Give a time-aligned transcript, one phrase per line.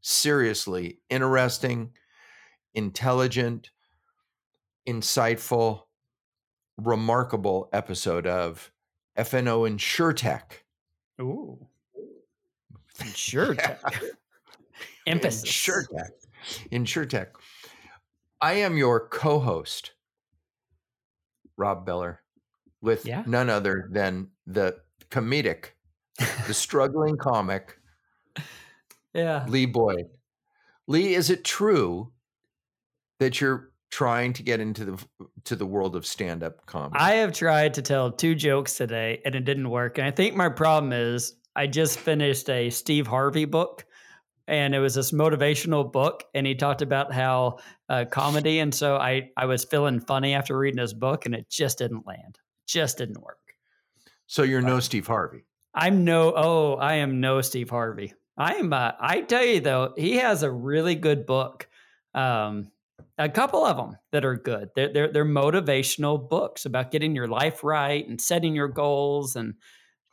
[0.00, 1.90] seriously interesting,
[2.74, 3.70] intelligent,
[4.88, 5.82] insightful,
[6.76, 8.70] remarkable episode of
[9.18, 10.42] FNO InsurTech.
[11.20, 11.66] Ooh.
[13.00, 13.78] InsurTech.
[15.06, 15.50] Emphasis.
[15.50, 16.08] InsurTech.
[16.72, 17.26] InsurTech.
[18.40, 19.92] I am your co host,
[21.56, 22.20] Rob Beller,
[22.80, 23.24] with Yeah.
[23.26, 24.76] none other than the
[25.10, 25.70] comedic,
[26.46, 27.78] the struggling comic,
[29.14, 29.44] Yeah.
[29.48, 30.06] Lee Boyd.
[30.86, 32.12] Lee, is it true
[33.20, 35.06] that you're trying to get into the
[35.44, 36.98] to the world of stand-up comedy?
[36.98, 39.98] I have tried to tell two jokes today and it didn't work.
[39.98, 43.84] And I think my problem is I just finished a Steve Harvey book
[44.46, 48.96] and it was this motivational book and he talked about how uh, comedy and so
[48.96, 52.38] I I was feeling funny after reading his book and it just didn't land.
[52.66, 53.38] Just didn't work.
[54.26, 55.44] so you're no Steve Harvey.
[55.74, 58.12] I'm no oh, I am no Steve Harvey.
[58.38, 61.68] I am uh, I tell you though, he has a really good book.
[62.14, 62.70] Um
[63.18, 64.70] a couple of them that are good.
[64.76, 69.54] They're, they're they're motivational books about getting your life right and setting your goals and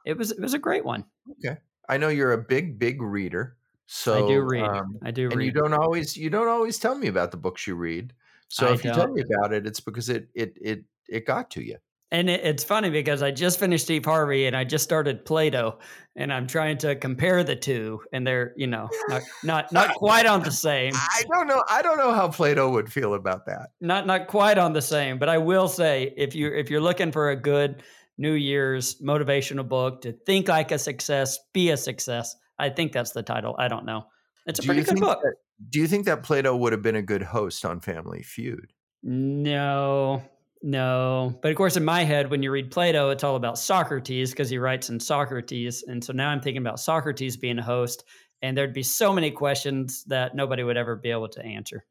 [0.06, 1.06] it was it was a great one.
[1.32, 1.58] Okay.
[1.88, 3.58] I know you're a big, big reader.
[3.88, 4.64] So I do read.
[4.64, 5.46] um, I do and read.
[5.46, 8.14] you don't always you don't always tell me about the books you read.
[8.48, 11.52] So I if you tell me about it, it's because it it it it got
[11.52, 11.78] to you.
[12.16, 15.80] And it, it's funny because I just finished Steve Harvey and I just started Plato
[16.16, 20.26] and I'm trying to compare the two and they're, you know, not not not quite
[20.26, 20.94] on the same.
[20.96, 21.62] I don't know.
[21.70, 23.72] I don't know how Plato would feel about that.
[23.82, 27.12] not not quite on the same, but I will say if you if you're looking
[27.12, 27.84] for a good
[28.18, 33.12] New Year's motivational book to think like a success, be a success, I think that's
[33.12, 33.56] the title.
[33.60, 34.06] I don't know.
[34.46, 35.20] It's a Do pretty good book.
[35.22, 35.36] that-
[35.70, 38.72] do you think that Plato would have been a good host on Family Feud?
[39.04, 40.22] No,
[40.66, 41.38] no.
[41.42, 44.50] But of course, in my head, when you read Plato, it's all about Socrates because
[44.50, 48.04] he writes in Socrates, and so now I'm thinking about Socrates being a host,
[48.42, 51.86] and there'd be so many questions that nobody would ever be able to answer.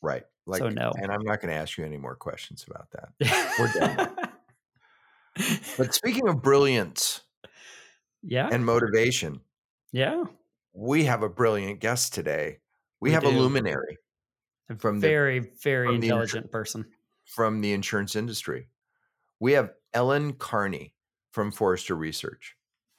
[0.00, 0.24] Right.
[0.46, 0.92] Like So no.
[0.96, 3.54] and I'm not going to ask you any more questions about that.
[3.58, 4.10] We're done.
[5.78, 7.22] But speaking of brilliance
[8.22, 9.40] yeah, and motivation,
[9.92, 10.24] yeah.
[10.74, 12.58] we have a brilliant guest today.
[13.00, 13.96] We, We have a luminary
[14.68, 16.84] A From the- very, very from the intelligent person.
[17.34, 18.68] From the insurance industry.
[19.40, 20.94] We have Ellen Carney
[21.32, 22.54] from Forrester Research.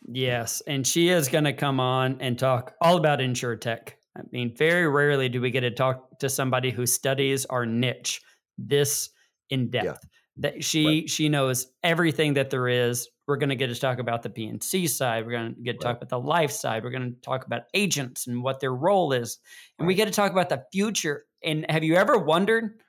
[0.08, 3.92] Yes, and she is going to come on and talk all about insurtech.
[4.18, 8.22] I mean, very rarely do we get to talk to somebody who studies our niche
[8.58, 9.10] this
[9.52, 10.04] in depth.
[10.38, 13.08] That she she knows everything that there is.
[13.28, 15.26] We're going to get to talk about the P&C side.
[15.26, 16.84] We're going to get to talk about the life side.
[16.84, 19.38] We're going to talk about agents and what their role is,
[19.78, 21.26] and we get to talk about the future.
[21.44, 22.82] And have you ever wondered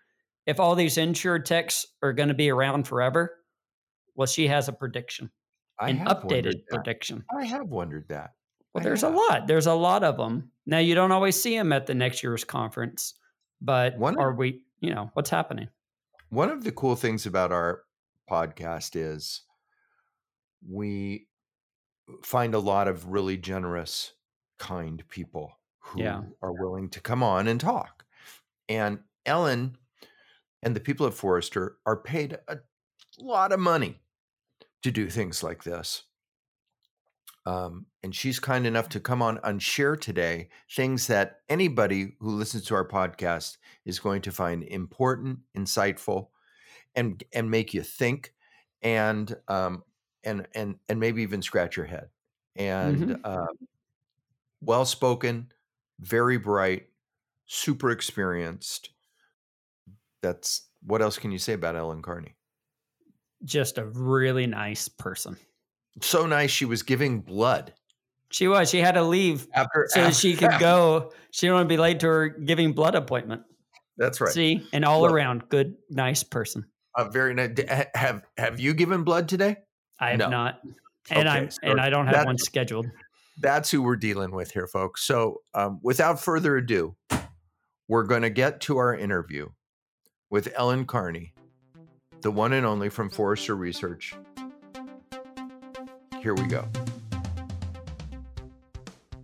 [0.47, 3.37] if all these insurtechs are going to be around forever?
[4.15, 5.31] Well, she has a prediction,
[5.79, 7.25] I an updated prediction.
[7.37, 8.31] I have wondered that.
[8.73, 9.15] Well, I there's have.
[9.15, 9.47] a lot.
[9.47, 10.51] There's a lot of them.
[10.67, 13.15] Now you don't always see them at the next year's conference,
[13.61, 14.63] but One of- are we?
[14.81, 15.69] You know what's happening?
[16.29, 17.83] One of the cool things about our
[18.31, 19.43] podcast is
[20.69, 21.27] we
[22.23, 24.13] find a lot of really generous,
[24.59, 26.23] kind people who Yeah.
[26.43, 28.05] are willing to come on and talk.
[28.69, 29.77] And Ellen
[30.65, 32.61] and the people at Forrester are paid a
[33.19, 34.03] lot of money
[34.83, 36.05] to do things like this.
[37.47, 42.31] Um, and she's kind enough to come on and share today things that anybody who
[42.31, 46.29] listens to our podcast is going to find important, insightful,
[46.95, 48.35] and and make you think,
[48.83, 49.85] and um,
[50.25, 52.11] and and and maybe even scratch your head.
[52.57, 53.25] And Mhm.
[53.25, 53.47] uh,
[54.61, 55.53] well spoken,
[55.99, 56.89] very bright,
[57.47, 58.91] super experienced.
[60.25, 62.35] That's what else can you say about Ellen Carney?
[63.45, 65.37] Just a really nice person.
[66.01, 66.51] So nice.
[66.51, 67.73] She was giving blood
[68.31, 68.71] She was.
[68.71, 71.13] She had to leave after so after- she could go.
[71.31, 73.43] She didn't want to be late to her giving blood appointment.
[73.99, 74.33] That's right.
[74.33, 75.13] See, an all Look.
[75.13, 76.65] around good, nice person.
[76.97, 77.53] Uh, very nice.
[77.95, 79.57] Have Have you given blood today?
[80.01, 80.29] I have No.
[80.31, 80.61] not,
[81.11, 82.87] and Okay, I'm so and I don't have one scheduled.
[83.41, 85.05] That's who we're dealing with here, folks.
[85.05, 86.97] So, um, without further ado,
[87.89, 89.49] we're going to get to our interview
[90.35, 91.33] with Ellen Carney,
[92.23, 94.17] the one and only from Forrester Research.
[96.21, 96.67] Here we go.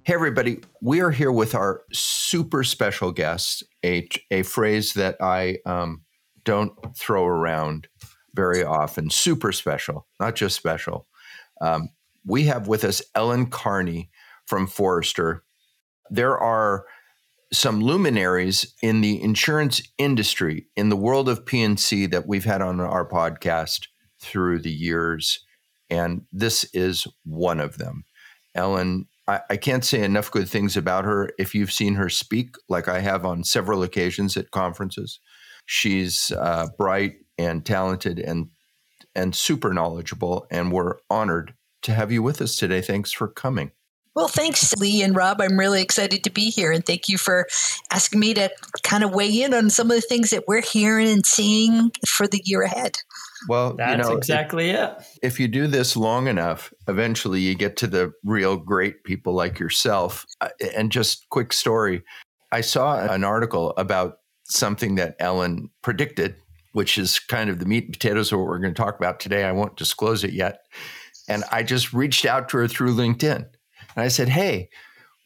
[0.05, 0.61] Hey, everybody.
[0.81, 6.05] We are here with our super special guest, a, a phrase that I um,
[6.45, 7.89] don't throw around
[8.37, 9.11] very often.
[9.11, 11.09] Super special, not just special.
[11.61, 11.89] Um,
[12.25, 14.11] we have with us Ellen Carney
[14.47, 15.43] from Forrester.
[16.09, 16.85] There are
[17.52, 22.81] some luminaries in the insurance industry, in the world of P&C that we've had on
[22.81, 23.87] our podcast
[24.20, 25.44] through the years.
[25.88, 28.05] And this is one of them.
[28.55, 31.31] Ellen I, I can't say enough good things about her.
[31.38, 35.20] If you've seen her speak, like I have on several occasions at conferences,
[35.67, 38.49] she's uh, bright and talented and
[39.14, 40.46] and super knowledgeable.
[40.50, 42.81] And we're honored to have you with us today.
[42.81, 43.70] Thanks for coming.
[44.17, 45.41] Well, thanks, Lee and Rob.
[45.41, 46.73] I'm really excited to be here.
[46.73, 47.47] And thank you for
[47.93, 48.51] asking me to
[48.83, 52.27] kind of weigh in on some of the things that we're hearing and seeing for
[52.27, 52.97] the year ahead.
[53.49, 55.07] Well, that's you know, exactly if, it.
[55.23, 59.61] If you do this long enough, eventually you get to the real great people like
[59.61, 60.27] yourself.
[60.41, 62.03] Uh, and just quick story
[62.53, 66.35] I saw an article about something that Ellen predicted,
[66.73, 69.21] which is kind of the meat and potatoes of what we're going to talk about
[69.21, 69.45] today.
[69.45, 70.63] I won't disclose it yet.
[71.29, 73.47] And I just reached out to her through LinkedIn
[73.97, 74.69] and I said, Hey,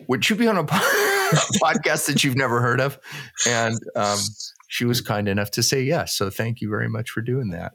[0.08, 2.98] would you be on a podcast that you've never heard of?
[3.46, 4.18] And um,
[4.68, 6.16] she was kind enough to say yes.
[6.16, 7.72] So thank you very much for doing that.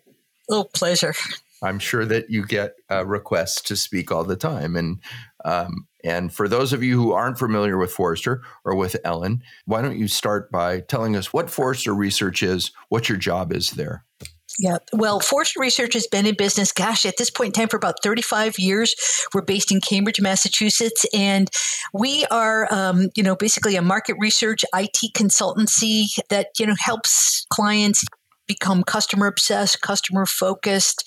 [0.49, 1.13] Oh, pleasure.
[1.61, 4.99] I'm sure that you get uh, requests to speak all the time, and
[5.43, 9.81] um, and for those of you who aren't familiar with Forrester or with Ellen, why
[9.81, 14.05] don't you start by telling us what Forrester Research is, what your job is there?
[14.59, 14.79] Yeah.
[14.91, 17.95] Well, Forrester Research has been in business, gosh, at this point in time for about
[18.03, 18.93] 35 years.
[19.33, 21.49] We're based in Cambridge, Massachusetts, and
[21.93, 27.45] we are, um, you know, basically a market research IT consultancy that, you know, helps
[27.49, 28.03] clients
[28.49, 31.03] become customer obsessed, customer focused,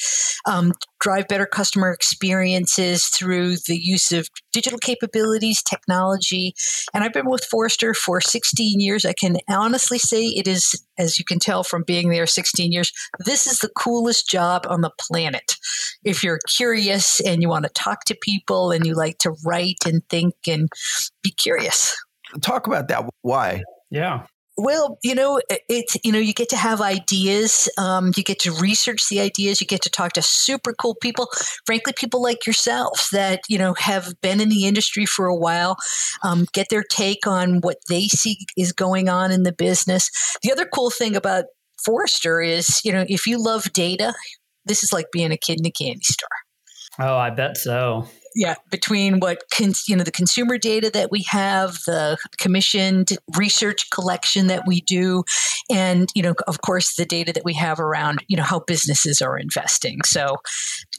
[0.46, 6.54] um, drive better customer experiences through the use of digital capabilities, technology.
[6.94, 9.04] And I've been with Forrester for 16 years.
[9.04, 12.92] I can honestly say it is, as you can tell from being there 16 years,
[13.26, 15.56] this is the coolest job on the planet.
[16.04, 19.84] If you're curious and you want to talk to people and you like to write
[19.84, 20.68] and think and
[21.22, 21.96] be curious.
[22.40, 23.04] Talk about that.
[23.22, 23.62] Why?
[23.90, 24.26] Yeah.
[24.58, 27.70] Well, you know, it's, you know, you get to have ideas.
[27.78, 29.60] Um, you get to research the ideas.
[29.60, 31.28] You get to talk to super cool people,
[31.64, 35.76] frankly, people like yourself that, you know, have been in the industry for a while,
[36.22, 40.10] um, get their take on what they see is going on in the business.
[40.42, 41.44] The other cool thing about
[41.82, 44.12] Forrester is, you know, if you love data,
[44.66, 46.28] this is like being a kid in a candy store.
[47.00, 49.42] Oh, I bet so yeah between what
[49.88, 55.22] you know the consumer data that we have the commissioned research collection that we do
[55.70, 59.20] and you know of course the data that we have around you know how businesses
[59.20, 60.00] are investing.
[60.04, 60.36] So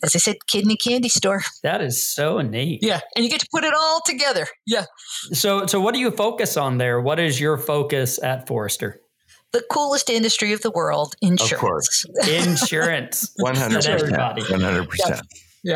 [0.03, 1.41] as i said kid in a candy store.
[1.63, 2.79] That is so neat.
[2.81, 4.47] Yeah and you get to put it all together.
[4.65, 4.85] Yeah.
[5.31, 7.01] So so what do you focus on there?
[7.01, 8.99] What is your focus at forrester?
[9.51, 12.05] The coolest industry of the world insurance of course.
[12.27, 13.31] insurance.
[13.39, 15.21] 100% 100% yeah.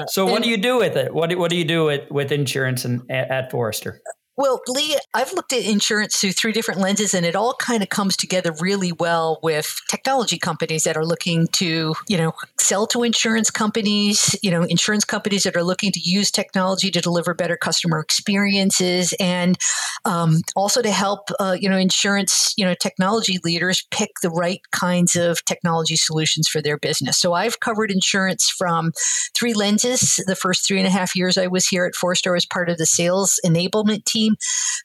[0.08, 1.14] So what do you do with it?
[1.14, 4.02] What do, what do you do with, with insurance and, at Forrester?
[4.38, 7.90] Well, Lee, I've looked at insurance through three different lenses, and it all kind of
[7.90, 13.02] comes together really well with technology companies that are looking to, you know, sell to
[13.02, 17.58] insurance companies, you know, insurance companies that are looking to use technology to deliver better
[17.58, 19.58] customer experiences, and
[20.06, 24.62] um, also to help, uh, you know, insurance, you know, technology leaders pick the right
[24.72, 27.20] kinds of technology solutions for their business.
[27.20, 28.92] So I've covered insurance from
[29.36, 30.22] three lenses.
[30.28, 32.78] The first three and a half years I was here at Forrester as part of
[32.78, 34.36] the sales enablement team team.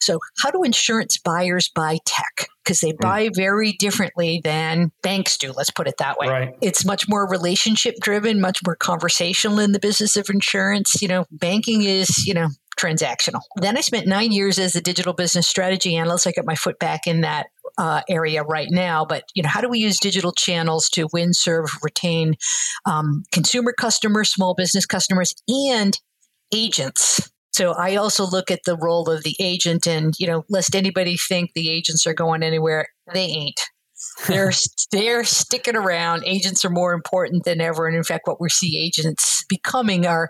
[0.00, 2.48] So, how do insurance buyers buy tech?
[2.64, 2.96] Because they hmm.
[3.00, 6.28] buy very differently than banks do, let's put it that way.
[6.28, 6.54] Right.
[6.60, 11.00] It's much more relationship driven, much more conversational in the business of insurance.
[11.02, 13.40] You know, banking is, you know, transactional.
[13.56, 16.26] Then I spent nine years as a digital business strategy analyst.
[16.26, 17.46] I got my foot back in that
[17.78, 19.04] uh, area right now.
[19.04, 22.34] But you know, how do we use digital channels to win, serve, retain
[22.86, 25.98] um, consumer customers, small business customers, and
[26.52, 27.31] agents?
[27.52, 31.16] So I also look at the role of the agent and, you know, lest anybody
[31.16, 33.60] think the agents are going anywhere, they ain't.
[34.26, 34.52] They're
[34.92, 36.24] they're sticking around.
[36.26, 37.86] Agents are more important than ever.
[37.86, 40.28] And in fact, what we see agents becoming are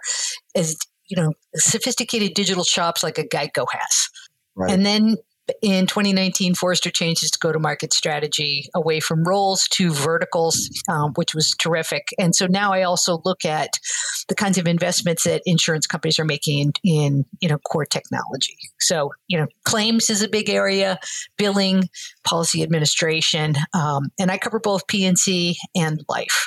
[0.55, 0.77] as
[1.13, 4.09] you know, sophisticated digital shops like a Geico has.
[4.57, 4.73] Right.
[4.73, 5.17] And then
[5.61, 11.13] in 2019, Forrester changed its go to market strategy away from roles to verticals, um,
[11.15, 12.09] which was terrific.
[12.19, 13.71] And so now I also look at
[14.29, 18.57] the kinds of investments that insurance companies are making in, in you know core technology.
[18.81, 20.99] So you know claims is a big area,
[21.37, 21.89] billing,
[22.25, 26.47] policy administration, um, and I cover both P&C and life.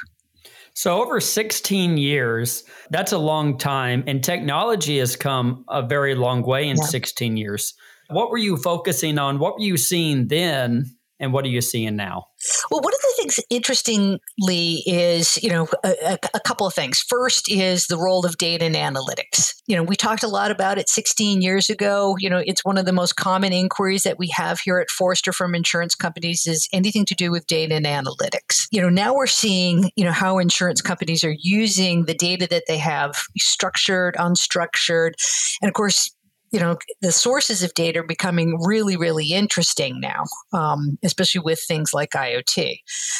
[0.78, 4.04] So, over 16 years, that's a long time.
[4.08, 6.84] And technology has come a very long way in yeah.
[6.84, 7.74] 16 years.
[8.10, 9.40] What were you focusing on?
[9.40, 10.96] What were you seeing then?
[11.18, 12.28] And what are you seeing now?
[12.70, 17.00] Well, one of the things, interestingly, is you know a, a, couple of things.
[17.08, 19.54] First is the role of data and analytics.
[19.66, 22.18] You know, we talked a lot about it 16 years ago.
[22.20, 25.32] You know, it's one of the most common inquiries that we have here at Forrester
[25.32, 28.68] from insurance companies is anything to do with data and analytics.
[28.72, 32.64] You know, now we're seeing you know how insurance companies are using the data that
[32.68, 35.14] they have, structured, unstructured,
[35.62, 36.12] and of course
[36.52, 40.24] you know the sources of data are becoming really really interesting now
[40.54, 42.78] um, especially with things like iot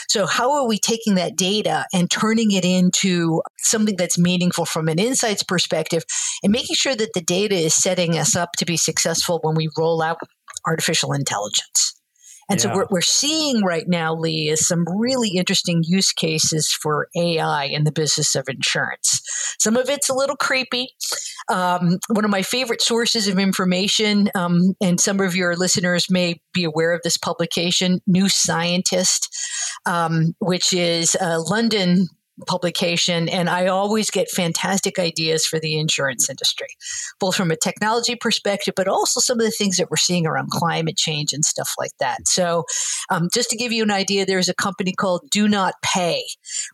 [0.08, 4.88] so how are we taking that data and turning it into something that's meaningful from
[4.88, 6.04] an insights perspective
[6.44, 9.70] and making sure that the data is setting us up to be successful when we
[9.78, 10.18] roll out
[10.66, 11.94] artificial intelligence
[12.50, 12.72] and yeah.
[12.72, 17.66] so what we're seeing right now, Lee, is some really interesting use cases for AI
[17.66, 19.22] in the business of insurance.
[19.60, 20.90] Some of it's a little creepy.
[21.50, 26.40] Um, one of my favorite sources of information, um, and some of your listeners may
[26.54, 29.30] be aware of this publication, New Scientist,
[29.86, 32.08] um, which is a London
[32.48, 36.68] publication and I always get fantastic ideas for the insurance industry,
[37.20, 40.50] both from a technology perspective, but also some of the things that we're seeing around
[40.52, 42.28] climate change and stuff like that.
[42.28, 42.64] So,
[43.10, 46.24] um, just to give you an idea, there's a company called Do Not Pay,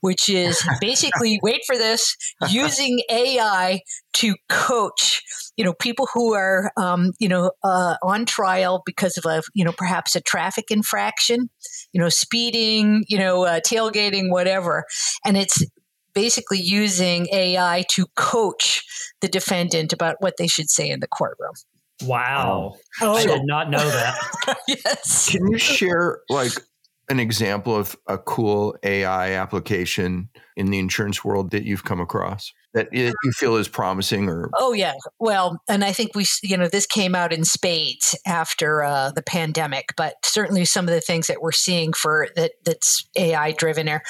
[0.02, 2.16] which is basically, wait for this,
[2.50, 3.82] using AI
[4.14, 5.22] to coach
[5.62, 9.64] you know people who are um, you know uh, on trial because of a you
[9.64, 11.52] know perhaps a traffic infraction
[11.94, 14.86] you know speeding you know uh, tailgating whatever.
[15.24, 15.64] And it's
[16.16, 18.84] basically using ai to coach
[19.22, 21.54] the defendant about what they should say in the courtroom.
[22.04, 22.74] Wow.
[23.00, 23.14] Oh.
[23.14, 24.18] i did not know that.
[24.68, 25.30] Yes.
[25.30, 26.54] Can you share like
[27.08, 32.52] an example of a cool ai application in the insurance world that you've come across
[32.74, 34.94] that you feel is promising or oh yeah.
[35.20, 39.22] Well and i think we you know this came out in spades after uh, the
[39.22, 43.90] pandemic but certainly some of the things that we're seeing for that that's ai driven
[43.90, 44.04] or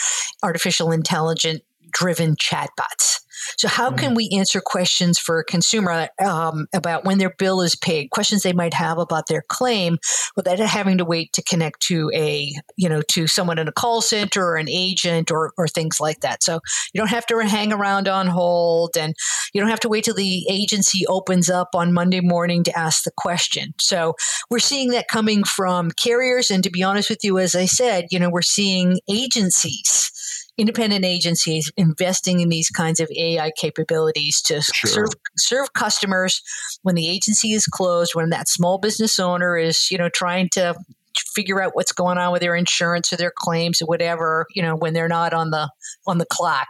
[0.44, 3.21] artificial intelligent driven chatbots
[3.58, 3.98] so, how mm-hmm.
[3.98, 8.44] can we answer questions for a consumer um, about when their bill is paid, questions
[8.44, 9.98] they might have about their claim,
[10.36, 14.02] without having to wait to connect to a, you know, to someone in a call
[14.02, 16.44] center or an agent or, or things like that.
[16.44, 16.60] So,
[16.94, 19.16] you don't have to hang around on hold and
[19.54, 23.04] you don't have to wait till the agency opens up on Monday morning to ask
[23.04, 23.74] the question.
[23.80, 24.16] So,
[24.50, 26.52] we're seeing that coming from carriers.
[26.52, 30.12] And to be honest with you, as I said, you know, we're seeing agencies
[30.58, 34.90] independent agencies investing in these kinds of AI capabilities to sure.
[34.90, 36.42] serve serve customers
[36.84, 40.76] when the agency is closed, when that small business owner is, you know, trying to
[41.36, 44.76] figure out what's going on with their insurance or their claims or whatever, you know,
[44.76, 45.70] when they're not on the
[46.08, 46.68] on the clock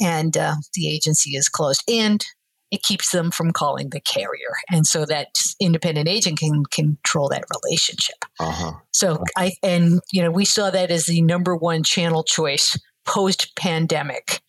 [0.00, 1.82] and uh, the agency is closed.
[1.88, 2.24] And
[2.72, 5.28] it keeps them from calling the carrier and so that
[5.60, 8.72] independent agent can control that relationship uh-huh.
[8.92, 13.54] so i and you know we saw that as the number one channel choice post
[13.56, 14.40] pandemic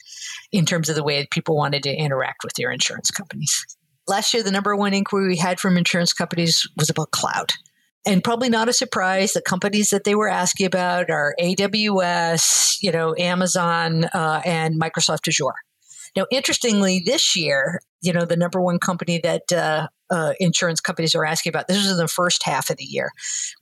[0.52, 3.66] in terms of the way that people wanted to interact with their insurance companies.
[4.08, 7.52] Last year, the number one inquiry we had from insurance companies was about cloud.
[8.06, 12.92] And probably not a surprise, the companies that they were asking about are AWS, you
[12.92, 15.56] know, Amazon, uh, and Microsoft Azure.
[16.16, 21.16] Now, interestingly, this year, you know, the number one company that uh, uh, insurance companies
[21.16, 21.68] are asking about.
[21.68, 23.12] This was in the first half of the year,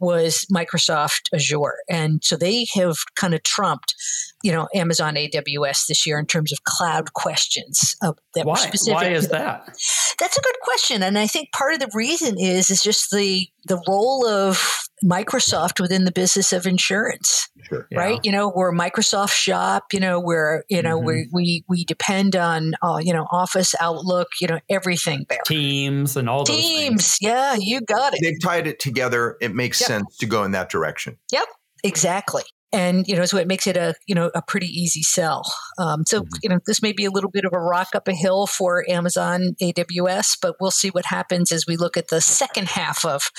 [0.02, 3.96] was Microsoft Azure, and so they have kind of trumped,
[4.44, 7.96] you know, Amazon AWS this year in terms of cloud questions.
[8.02, 8.70] Uh, that why?
[8.86, 9.78] Why is that?
[10.22, 13.48] That's a good question, and I think part of the reason is is just the
[13.66, 17.50] the role of Microsoft within the business of insurance.
[17.64, 17.88] Sure.
[17.92, 18.14] Right?
[18.16, 18.20] Yeah.
[18.24, 21.08] You know, we're Microsoft shop, you know, we're, you know, mm-hmm.
[21.08, 25.40] we we we depend on uh, you know, Office, Outlook, you know, everything there.
[25.48, 27.18] Teams and all Teams.
[27.20, 28.20] Yeah, you got it.
[28.22, 29.38] They've tied it together.
[29.42, 29.88] It makes yep.
[29.88, 31.18] sense to go in that direction.
[31.32, 31.46] Yep.
[31.84, 35.44] Exactly and you know so it makes it a you know a pretty easy sell.
[35.78, 36.36] Um, so mm-hmm.
[36.44, 38.86] you know this may be a little bit of a rock up a hill for
[38.90, 43.30] amazon aws but we'll see what happens as we look at the second half of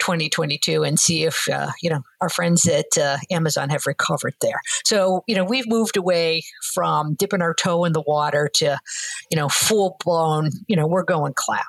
[0.00, 4.60] 2022 and see if uh, you know our friends at uh, amazon have recovered there.
[4.84, 6.42] So you know we've moved away
[6.74, 8.78] from dipping our toe in the water to
[9.30, 11.60] you know full blown you know we're going cloud.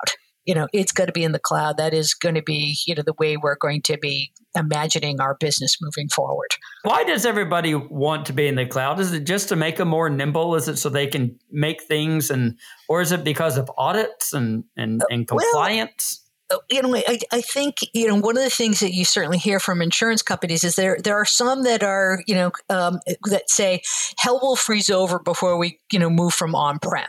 [0.44, 1.76] You know it's going to be in the cloud.
[1.76, 5.36] That is going to be you know the way we're going to be imagining our
[5.38, 6.48] business moving forward.
[6.82, 9.00] Why does everybody want to be in the cloud?
[9.00, 10.54] Is it just to make them more nimble?
[10.54, 14.64] Is it so they can make things and or is it because of audits and
[14.76, 16.20] and, uh, and compliance?
[16.50, 19.04] well, uh, you know, I, I think you know one of the things that you
[19.04, 23.00] certainly hear from insurance companies is there there are some that are you know um,
[23.30, 23.82] that say
[24.18, 27.08] hell will freeze over before we you know move from on prem,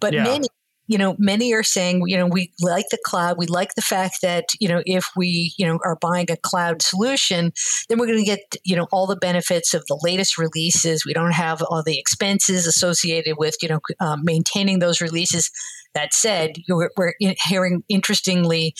[0.00, 0.24] but yeah.
[0.24, 0.48] many
[0.86, 3.38] you know, many are saying, you know, we like the cloud.
[3.38, 6.82] We like the fact that, you know, if we, you know, are buying a cloud
[6.82, 7.52] solution,
[7.88, 11.06] then we're going to get, you know, all the benefits of the latest releases.
[11.06, 15.50] We don't have all the expenses associated with, you know, uh, maintaining those releases.
[15.94, 17.14] That said, we're,
[17.46, 18.74] hearing interestingly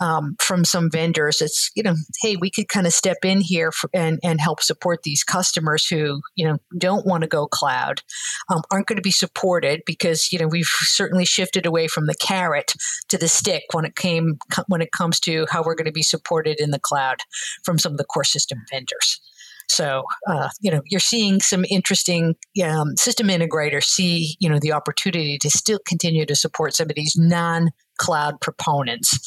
[0.00, 3.72] um, from some vendors, it's you know, hey, we could kind of step in here
[3.72, 8.02] for, and and help support these customers who you know don't want to go cloud,
[8.50, 12.14] um, aren't going to be supported because you know we've certainly shifted away from the
[12.14, 12.74] carrot
[13.08, 16.02] to the stick when it came when it comes to how we're going to be
[16.02, 17.18] supported in the cloud
[17.64, 19.20] from some of the core system vendors.
[19.70, 22.34] So, uh, you know, you're seeing some interesting
[22.64, 26.96] um, system integrators see, you know, the opportunity to still continue to support some of
[26.96, 29.18] these non cloud proponents,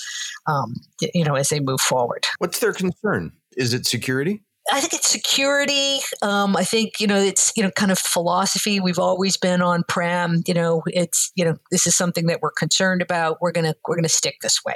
[0.47, 0.73] um,
[1.13, 2.25] you know, as they move forward.
[2.39, 3.31] What's their concern?
[3.57, 4.43] Is it security?
[4.71, 5.99] I think it's security.
[6.21, 8.79] Um, I think you know it's you know kind of philosophy.
[8.79, 10.43] We've always been on prem.
[10.45, 13.37] You know, it's you know this is something that we're concerned about.
[13.41, 14.75] We're gonna we're gonna stick this way.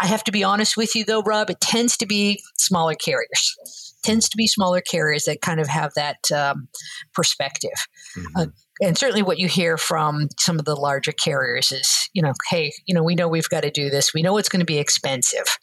[0.00, 1.50] I have to be honest with you though, Rob.
[1.50, 3.56] It tends to be smaller carriers
[4.02, 6.68] tends to be smaller carriers that kind of have that um,
[7.14, 7.70] perspective.
[8.16, 8.36] Mm-hmm.
[8.36, 8.46] Uh,
[8.80, 12.72] and certainly what you hear from some of the larger carriers is, you know, hey,
[12.86, 14.12] you know, we know we've got to do this.
[14.12, 15.58] We know it's going to be expensive,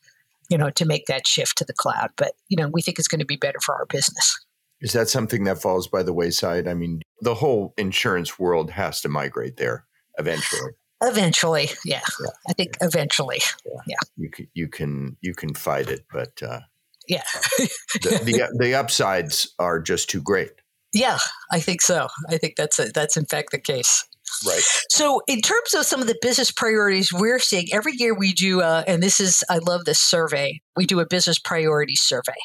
[0.49, 3.07] you know, to make that shift to the cloud, but, you know, we think it's
[3.07, 4.37] going to be better for our business.
[4.81, 6.67] Is that something that falls by the wayside?
[6.67, 9.85] I mean, the whole insurance world has to migrate there
[10.17, 10.71] eventually.
[11.01, 12.01] Eventually, yeah.
[12.19, 12.31] yeah.
[12.49, 12.87] I think yeah.
[12.87, 13.81] eventually, yeah.
[13.87, 13.97] yeah.
[14.17, 16.59] You can you can you can fight it, but uh,
[17.07, 17.23] yeah.
[17.57, 20.51] the, the, the upsides are just too great.
[20.91, 21.19] Yeah,
[21.51, 22.07] I think so.
[22.29, 24.05] I think that's a, that's in fact the case.
[24.45, 24.61] Right.
[24.89, 28.61] So, in terms of some of the business priorities we're seeing, every year we do,
[28.61, 30.61] uh, and this is, I love this survey.
[30.75, 32.37] We do a business priority survey.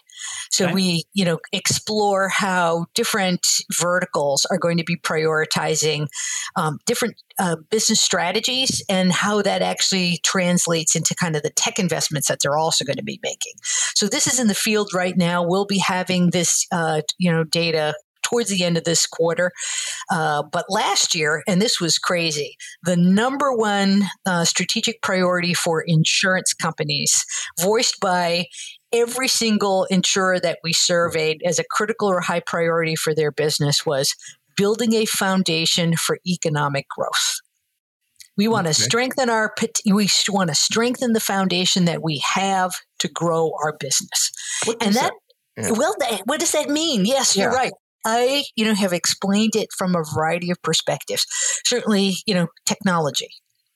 [0.51, 0.75] So okay.
[0.75, 6.09] we, you know, explore how different verticals are going to be prioritizing
[6.57, 11.79] um, different uh, business strategies and how that actually translates into kind of the tech
[11.79, 13.53] investments that they're also going to be making.
[13.95, 15.45] So this is in the field right now.
[15.47, 17.95] We'll be having this, uh, you know, data
[18.35, 19.53] towards the end of this quarter.
[20.11, 25.85] Uh, but last year, and this was crazy, the number one uh, strategic priority for
[25.87, 27.25] insurance companies,
[27.61, 28.47] voiced by
[28.93, 33.87] every single insurer that we surveyed as a critical or high priority for their business,
[33.87, 34.17] was
[34.57, 37.37] building a foundation for economic growth.
[38.37, 38.83] We want to okay.
[38.83, 39.55] strengthen our
[39.87, 44.33] we want to strengthen the foundation that we have to grow our business.
[44.81, 45.13] and that,
[45.57, 45.71] that yeah.
[45.71, 45.95] well,
[46.25, 47.05] what does that mean?
[47.05, 47.45] Yes, yeah.
[47.45, 47.73] you're right.
[48.05, 51.27] I, you know, have explained it from a variety of perspectives.
[51.65, 53.29] Certainly, you know, technology,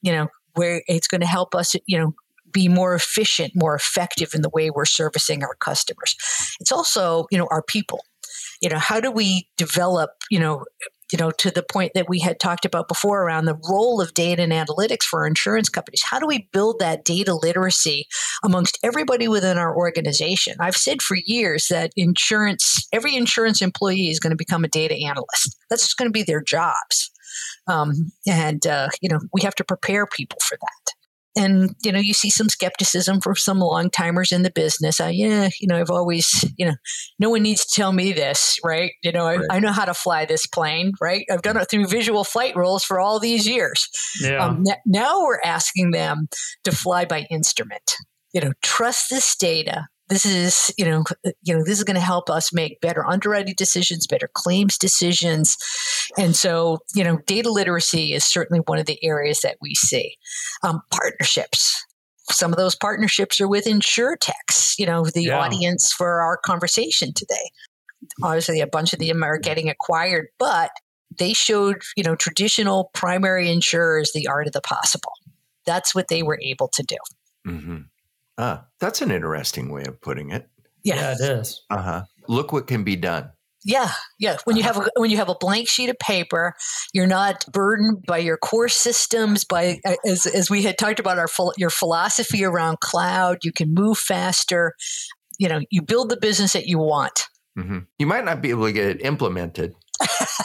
[0.03, 2.15] you know, where it's going to help us, you know,
[2.51, 6.17] be more efficient, more effective in the way we're servicing our customers.
[6.61, 8.01] It's also, you know, our people.
[8.61, 10.65] You know, how do we develop, you know,
[11.13, 14.15] you know, to the point that we had talked about before around the role of
[14.15, 16.03] data and analytics for insurance companies.
[16.05, 18.07] How do we build that data literacy
[18.45, 20.57] amongst everybody within our organization?
[20.61, 24.95] I've said for years that insurance, every insurance employee is going to become a data
[24.95, 25.57] analyst.
[25.71, 27.11] That's just going to be their jobs.
[27.67, 30.88] Um, and, uh, you know, we have to prepare people for that
[31.37, 35.01] and you know you see some skepticism from some long timers in the business.
[35.01, 36.75] I, yeah you know i've always you know
[37.19, 38.93] no one needs to tell me this right?
[39.03, 39.41] You know right.
[39.51, 41.25] I, I, know how to fly this plane right?
[41.31, 43.89] I've done it through visual flight rules for all these years.
[44.21, 44.45] Yeah.
[44.45, 46.29] Um, n- now we're asking them
[46.65, 47.97] to fly by instrument.
[48.33, 51.05] You know trust this data this is you know
[51.43, 55.57] you know this is going to help us make better underwriting decisions better claims decisions.
[56.17, 60.17] And so you know data literacy is certainly one of the areas that we see.
[60.63, 61.85] Um, partnerships.
[62.31, 65.39] Some of those partnerships are with insurtechs you know the yeah.
[65.39, 67.51] audience for our conversation today.
[68.23, 70.71] Obviously a bunch of them are getting acquired but
[71.19, 75.13] they showed you know traditional primary insurers the art of the possible.
[75.67, 76.97] That's what they were able to do.
[77.47, 77.77] Mm-hmm.
[78.39, 80.49] Ah, that's an interesting way of putting it.
[80.85, 81.65] Yeah, yeah it is.
[81.69, 82.03] Uh huh.
[82.29, 83.31] Look what can be done.
[83.65, 84.37] Yeah, yeah.
[84.45, 84.75] When you uh-huh.
[84.75, 86.55] have a when you have a blank sheet of paper,
[86.93, 89.45] you're not burdened by your core systems.
[89.45, 93.99] By as as we had talked about our your philosophy around cloud, you can move
[93.99, 94.75] faster.
[95.39, 97.25] You know, you build the business that you want.
[97.59, 97.79] Mm-hmm.
[97.99, 99.75] You might not be able to get it implemented.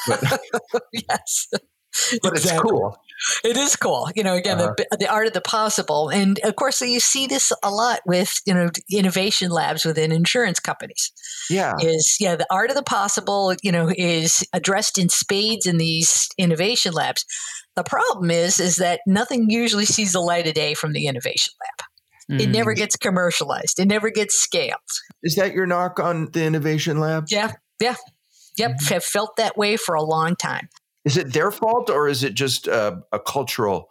[0.08, 0.40] But,
[0.92, 2.34] yes, but exactly.
[2.34, 2.98] it's cool.
[3.44, 4.10] It is cool.
[4.16, 4.74] You know, again, uh-huh.
[4.78, 6.10] the, the, art of the possible.
[6.10, 10.60] And of course, you see this a lot with, you know, innovation labs within insurance
[10.60, 11.12] companies.
[11.50, 11.74] Yeah.
[11.80, 16.28] Is, yeah, the art of the possible, you know, is addressed in spades in these
[16.38, 17.26] innovation labs.
[17.76, 21.54] The problem is, is that nothing usually sees the light of day from the innovation
[21.62, 22.40] lab.
[22.40, 22.44] Mm.
[22.44, 23.80] It never gets commercialized.
[23.80, 24.80] It never gets scaled.
[25.24, 27.26] Is that your knock on the innovation lab?
[27.30, 27.96] Yeah, yeah,
[28.58, 28.72] yep.
[28.72, 28.94] Mm-hmm.
[28.94, 30.70] Have felt that way for a long time.
[31.06, 33.90] Is it their fault or is it just a, a cultural?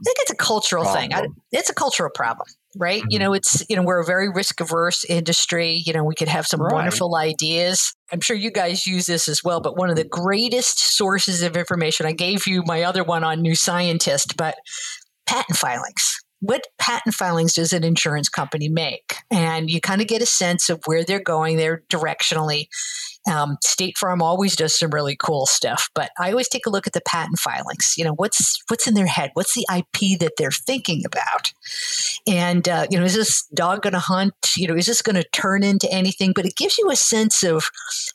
[0.00, 1.02] I think it's a cultural problem.
[1.02, 1.14] thing.
[1.14, 3.00] I, it's a cultural problem, right?
[3.00, 3.10] Mm-hmm.
[3.10, 5.82] You know, it's you know we're a very risk averse industry.
[5.86, 6.72] You know, we could have some right.
[6.72, 7.94] wonderful ideas.
[8.12, 9.60] I'm sure you guys use this as well.
[9.60, 13.40] But one of the greatest sources of information, I gave you my other one on
[13.40, 14.56] New Scientist, but
[15.26, 19.16] patent filings what patent filings does an insurance company make?
[19.30, 22.68] And you kind of get a sense of where they're going there directionally.
[23.30, 26.86] Um, State Farm always does some really cool stuff, but I always take a look
[26.86, 27.94] at the patent filings.
[27.96, 29.30] You know, what's what's in their head?
[29.34, 31.52] What's the IP that they're thinking about?
[32.26, 34.34] And uh, you know, is this dog going to hunt?
[34.56, 36.32] You know, is this going to turn into anything?
[36.34, 37.68] But it gives you a sense of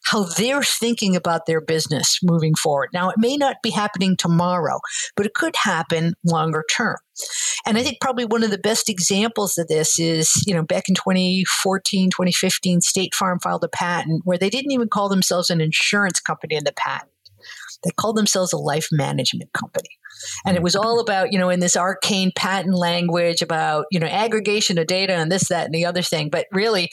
[0.05, 2.89] how they're thinking about their business moving forward.
[2.93, 4.79] Now, it may not be happening tomorrow,
[5.15, 6.97] but it could happen longer term.
[7.65, 10.85] And I think probably one of the best examples of this is, you know, back
[10.87, 15.61] in 2014, 2015, State Farm filed a patent where they didn't even call themselves an
[15.61, 17.11] insurance company in the patent.
[17.83, 19.89] They called themselves a life management company.
[20.45, 24.07] And it was all about, you know, in this arcane patent language about, you know,
[24.07, 26.29] aggregation of data and this, that, and the other thing.
[26.29, 26.91] But really,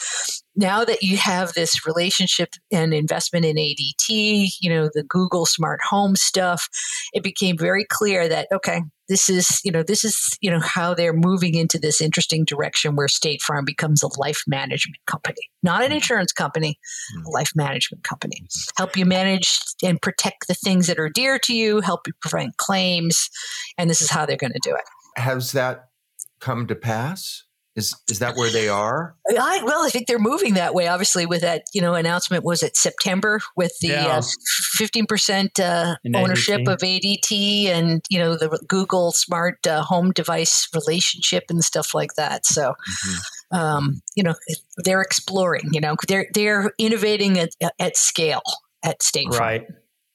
[0.56, 5.80] now that you have this relationship and investment in ADT, you know, the Google smart
[5.82, 6.68] home stuff,
[7.12, 10.94] it became very clear that, okay, this is, you know, this is, you know, how
[10.94, 15.80] they're moving into this interesting direction where State Farm becomes a life management company, not
[15.80, 15.94] an mm-hmm.
[15.94, 17.28] insurance company, a mm-hmm.
[17.30, 18.46] life management company.
[18.76, 22.56] Help you manage and protect the things that are dear to you, help you prevent
[22.58, 23.30] claims,
[23.76, 24.84] and this is how they're going to do it.
[25.20, 25.88] Has that
[26.40, 27.44] come to pass?
[27.78, 29.14] Is is that where they are?
[29.30, 30.88] I, well, I think they're moving that way.
[30.88, 34.20] Obviously, with that you know announcement was it September with the uh,
[34.72, 35.08] fifteen yeah.
[35.08, 36.72] percent uh, ownership ADT.
[36.72, 42.14] of ADT and you know the Google smart uh, home device relationship and stuff like
[42.16, 42.44] that.
[42.44, 42.70] So.
[42.72, 43.16] Mm-hmm.
[43.50, 44.34] Um, you know,
[44.84, 45.70] they're exploring.
[45.72, 48.42] You know, they're they're innovating at, at scale
[48.84, 49.66] at State Right.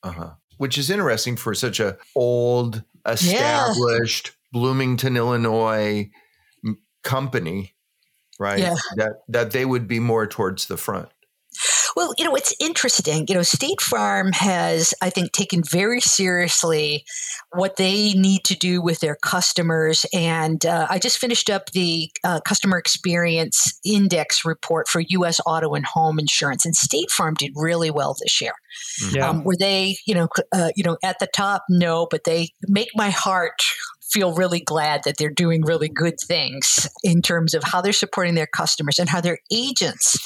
[0.04, 0.34] Uh-huh.
[0.58, 4.34] Which is interesting for such a old, established yeah.
[4.52, 6.12] Bloomington, Illinois
[7.03, 7.73] company,
[8.39, 8.59] right?
[8.59, 8.75] Yeah.
[8.95, 11.09] That that they would be more towards the front.
[11.95, 13.25] Well, you know, it's interesting.
[13.27, 17.05] You know, State Farm has, I think, taken very seriously
[17.51, 20.05] what they need to do with their customers.
[20.13, 25.39] And uh, I just finished up the uh, Customer Experience Index report for U.S.
[25.45, 28.53] auto and home insurance, and State Farm did really well this year.
[29.11, 29.29] Yeah.
[29.29, 31.63] Um, were they, you know, uh, you know, at the top?
[31.69, 33.61] No, but they make my heart
[34.13, 38.36] feel really glad that they're doing really good things in terms of how they're supporting
[38.36, 40.17] their customers and how their agents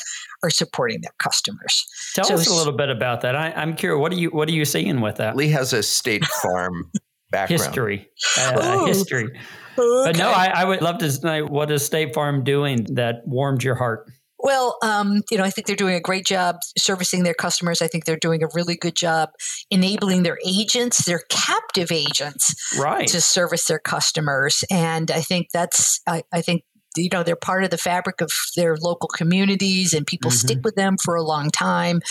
[0.44, 1.88] are supporting their customers.
[2.14, 3.36] Tell so us a little bit about that.
[3.36, 4.00] I, am curious.
[4.00, 5.36] What are you What are you seeing with that?
[5.36, 6.92] Lee has a State Farm
[7.32, 9.26] background, history, uh, history.
[9.26, 10.12] Okay.
[10.12, 13.64] But no, I, I, would love to know what is State Farm doing that warmed
[13.64, 14.10] your heart.
[14.40, 17.82] Well, um, you know, I think they're doing a great job servicing their customers.
[17.82, 19.30] I think they're doing a really good job
[19.72, 23.08] enabling their agents, their captive agents, right.
[23.08, 24.64] to service their customers.
[24.70, 26.64] And I think that's, I, I think
[26.96, 30.48] you know they're part of the fabric of their local communities and people mm-hmm.
[30.48, 32.02] stick with them for a long time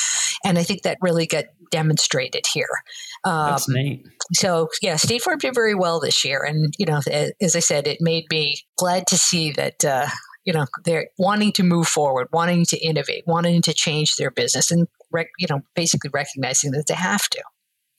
[0.45, 2.69] and i think that really got demonstrated here
[3.25, 4.07] um, That's neat.
[4.35, 7.01] so yeah state farm did very well this year and you know
[7.41, 10.07] as i said it made me glad to see that uh,
[10.47, 14.71] you know they're wanting to move forward wanting to innovate wanting to change their business
[14.71, 17.43] and rec- you know basically recognizing that they have to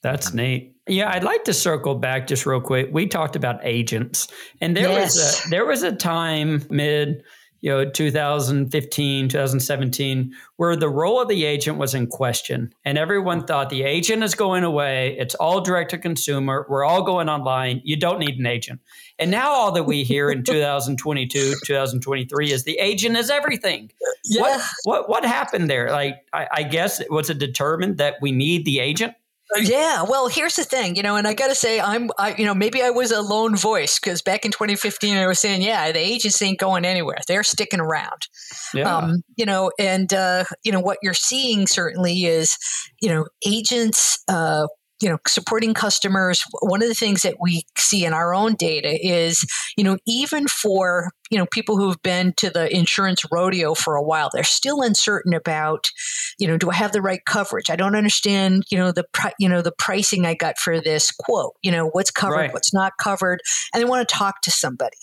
[0.02, 0.76] that's neat.
[0.86, 2.88] Yeah, I'd like to circle back just real quick.
[2.92, 4.28] We talked about agents,
[4.60, 5.16] and there yes.
[5.16, 7.24] was a there was a time mid
[7.60, 12.72] you know 2015 2017 where the role of the agent was in question.
[12.84, 15.16] And everyone thought the agent is going away.
[15.18, 16.66] It's all direct to consumer.
[16.68, 17.80] We're all going online.
[17.84, 18.80] You don't need an agent.
[19.18, 23.90] And now all that we hear in 2022 2023 is the agent is everything.
[24.24, 24.42] Yeah.
[24.42, 25.90] what, what what happened there?
[25.90, 29.14] Like I, I guess was it determined that we need the agent
[29.56, 32.44] yeah, well, here's the thing, you know, and I got to say, I'm, I, you
[32.44, 35.90] know, maybe I was a lone voice because back in 2015, I was saying, yeah,
[35.90, 38.28] the agents ain't going anywhere; they're sticking around.
[38.74, 38.96] Yeah.
[38.96, 42.56] Um, you know, and uh, you know what you're seeing certainly is,
[43.00, 44.66] you know, agents uh,
[45.00, 48.98] you know supporting customers one of the things that we see in our own data
[49.00, 49.44] is
[49.76, 54.02] you know even for you know people who've been to the insurance rodeo for a
[54.02, 55.90] while they're still uncertain about
[56.38, 57.70] you know do i have the right coverage?
[57.70, 59.04] I don't understand you know the
[59.38, 62.52] you know the pricing i got for this quote you know what's covered right.
[62.52, 63.40] what's not covered
[63.72, 64.96] and they want to talk to somebody.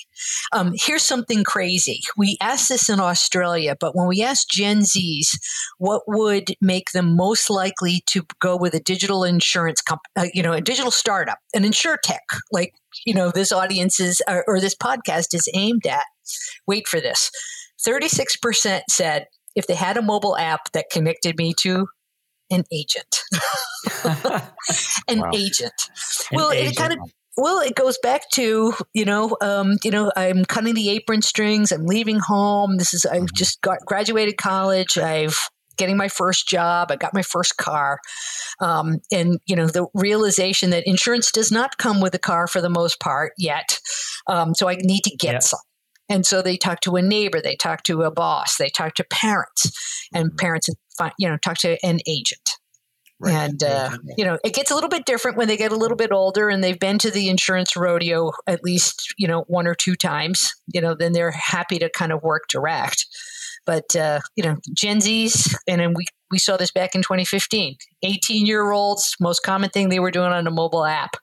[0.54, 2.02] Um, here's something crazy.
[2.18, 5.38] We asked this in australia but when we asked gen z's
[5.78, 10.44] what would make them most likely to go with a digital insurance company uh, you
[10.44, 12.74] know a digital startup an insure tech like
[13.06, 16.06] you know this audience is or, or this podcast is aimed at.
[16.68, 17.32] Wait for this.
[17.88, 21.88] 36% said if they had a mobile app that connected me to
[22.52, 23.22] an agent.
[25.08, 25.32] an wow.
[25.34, 25.74] agent.
[26.32, 26.72] An well, agent.
[26.72, 27.00] it kind of
[27.38, 31.72] well, it goes back to you know, um, you know, I'm cutting the apron strings.
[31.72, 32.78] I'm leaving home.
[32.78, 33.36] This is I've mm-hmm.
[33.36, 34.98] just got graduated college.
[34.98, 36.92] I've getting my first job.
[36.92, 38.00] I got my first car,
[38.60, 42.62] um, and you know the realization that insurance does not come with a car for
[42.62, 43.80] the most part yet.
[44.28, 45.60] Um, so I need to get some.
[46.08, 49.04] And so they talk to a neighbor, they talk to a boss, they talk to
[49.04, 50.36] parents, and mm-hmm.
[50.36, 50.70] parents,
[51.18, 52.50] you know, talk to an agent.
[53.18, 53.34] Right.
[53.34, 55.96] And, uh, you know, it gets a little bit different when they get a little
[55.96, 59.74] bit older and they've been to the insurance rodeo at least, you know, one or
[59.74, 63.06] two times, you know, then they're happy to kind of work direct.
[63.66, 67.76] But, uh, you know, Gen Zs, and then we, we saw this back in 2015,
[68.04, 71.16] 18 year olds, most common thing they were doing on a mobile app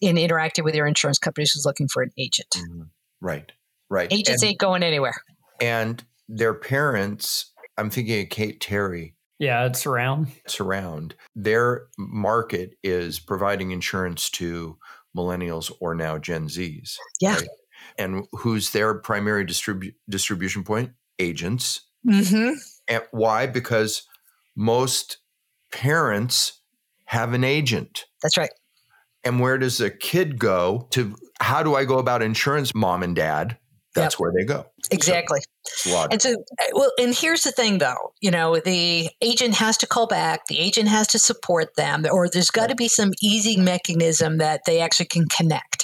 [0.00, 2.48] in interacting with their insurance companies was looking for an agent.
[2.56, 2.82] Mm-hmm.
[3.20, 3.52] Right.
[3.90, 4.12] Right.
[4.12, 5.14] Agents and, ain't going anywhere.
[5.60, 9.14] And their parents, I'm thinking of Kate Terry.
[9.38, 10.28] Yeah, it's around.
[10.46, 11.14] Surround.
[11.34, 14.78] Their market is providing insurance to
[15.16, 16.96] millennials or now Gen Zs.
[17.20, 17.36] Yeah.
[17.36, 17.48] Right?
[17.98, 20.92] And who's their primary distribu- distribution point?
[21.18, 21.82] Agents.
[22.06, 22.54] Mm-hmm.
[22.88, 23.46] And why?
[23.46, 24.02] Because
[24.56, 25.18] most
[25.72, 26.60] parents
[27.06, 28.04] have an agent.
[28.22, 28.50] That's right.
[29.24, 31.16] And where does a kid go to?
[31.40, 33.58] How do I go about insurance, mom and dad?
[33.94, 34.20] that's yep.
[34.20, 34.66] where they go.
[34.90, 35.40] Exactly.
[35.64, 39.78] So, and so, uh, well, and here's the thing though, you know, the agent has
[39.78, 43.12] to call back, the agent has to support them, or there's got to be some
[43.22, 45.83] easy mechanism that they actually can connect.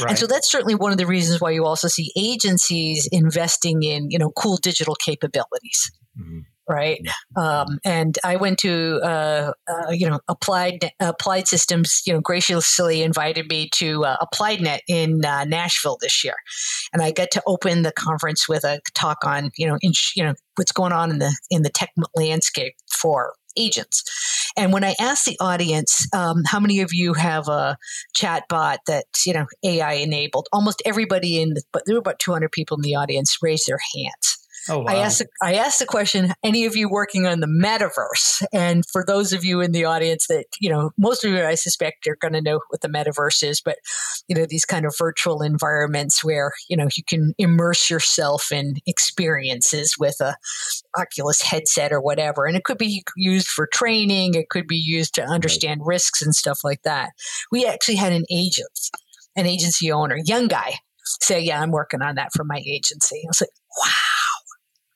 [0.00, 0.10] Right.
[0.10, 4.10] And so that's certainly one of the reasons why you also see agencies investing in,
[4.10, 5.90] you know, cool digital capabilities.
[6.18, 6.40] Mm-hmm
[6.70, 7.00] right?
[7.36, 12.02] Um, and I went to uh, uh, you know applied applied systems.
[12.06, 16.34] You know, graciously invited me to uh, AppliedNet in uh, Nashville this year,
[16.92, 20.22] and I got to open the conference with a talk on you know in, you
[20.22, 24.02] know what's going on in the in the tech landscape for agents.
[24.56, 27.76] And when I asked the audience, um, how many of you have a
[28.14, 30.48] chat bot that's you know AI enabled?
[30.52, 34.38] Almost everybody in, but there were about 200 people in the audience raised their hands.
[34.70, 34.92] Oh, wow.
[34.92, 38.44] I asked I asked the question, any of you working on the metaverse?
[38.52, 41.56] And for those of you in the audience that, you know, most of you I
[41.56, 43.78] suspect are going to know what the metaverse is, but
[44.28, 48.76] you know, these kind of virtual environments where, you know, you can immerse yourself in
[48.86, 50.36] experiences with a
[50.96, 52.46] Oculus headset or whatever.
[52.46, 56.34] And it could be used for training, it could be used to understand risks and
[56.34, 57.10] stuff like that.
[57.50, 58.90] We actually had an agent,
[59.34, 63.22] an agency owner, young guy, say, Yeah, I'm working on that for my agency.
[63.24, 64.19] I was like, wow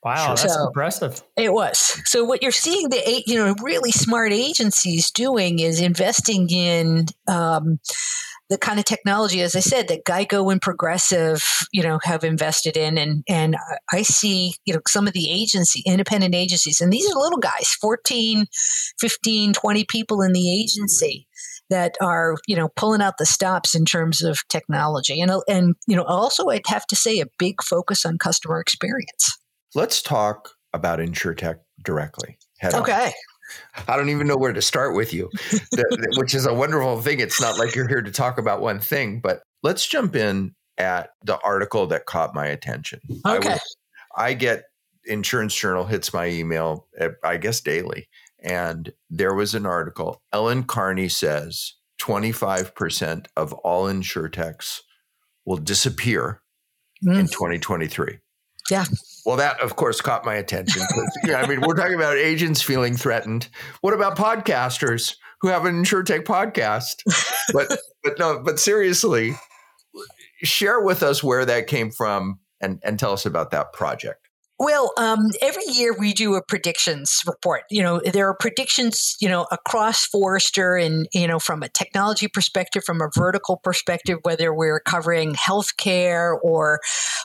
[0.05, 1.23] Wow, that's so impressive.
[1.35, 1.79] It was.
[2.05, 7.81] So what you're seeing the you know really smart agencies doing is investing in um,
[8.51, 12.77] the kind of technology, as I said, that Geico and Progressive, you know, have invested
[12.77, 13.57] in, and and
[13.93, 17.69] I see you know some of the agency, independent agencies, and these are little guys,
[17.81, 18.45] 14,
[19.01, 21.27] 15, 20 people in the agency
[21.71, 25.97] that are you know pulling out the stops in terms of technology, and and you
[25.97, 29.39] know also I'd have to say a big focus on customer experience.
[29.75, 32.39] Let's talk about InsureTech directly.
[32.59, 33.07] Head okay.
[33.07, 33.13] On.
[33.89, 35.31] I don't even know where to start with you,
[36.17, 37.21] which is a wonderful thing.
[37.21, 41.11] It's not like you're here to talk about one thing, but let's jump in at
[41.25, 43.01] the article that caught my attention.
[43.27, 43.49] Okay.
[43.49, 43.77] I, was,
[44.17, 44.65] I get
[45.05, 48.09] Insurance Journal hits my email, eh, I guess daily,
[48.43, 50.23] and there was an article.
[50.33, 54.81] Ellen Carney says 25% of all InsureTechs
[55.45, 56.43] will disappear
[57.05, 57.19] mm.
[57.19, 58.19] in 2023.
[58.71, 58.85] Yeah.
[59.27, 60.83] Well, that of course caught my attention.
[61.25, 63.49] yeah, I mean, we're talking about agents feeling threatened.
[63.81, 66.97] What about podcasters who have an InsureTech podcast?
[67.53, 69.35] But but no, but seriously,
[70.43, 74.24] share with us where that came from and and tell us about that project.
[74.59, 77.63] Well, um, every year we do a predictions report.
[77.71, 82.29] You know, there are predictions, you know, across Forrester and, you know, from a technology
[82.29, 86.79] perspective, from a vertical perspective, whether we're covering healthcare or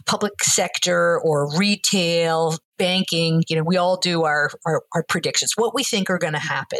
[0.08, 5.76] public sector or retail, banking, you know, we all do our, our, our predictions, what
[5.76, 6.80] we think are going to happen.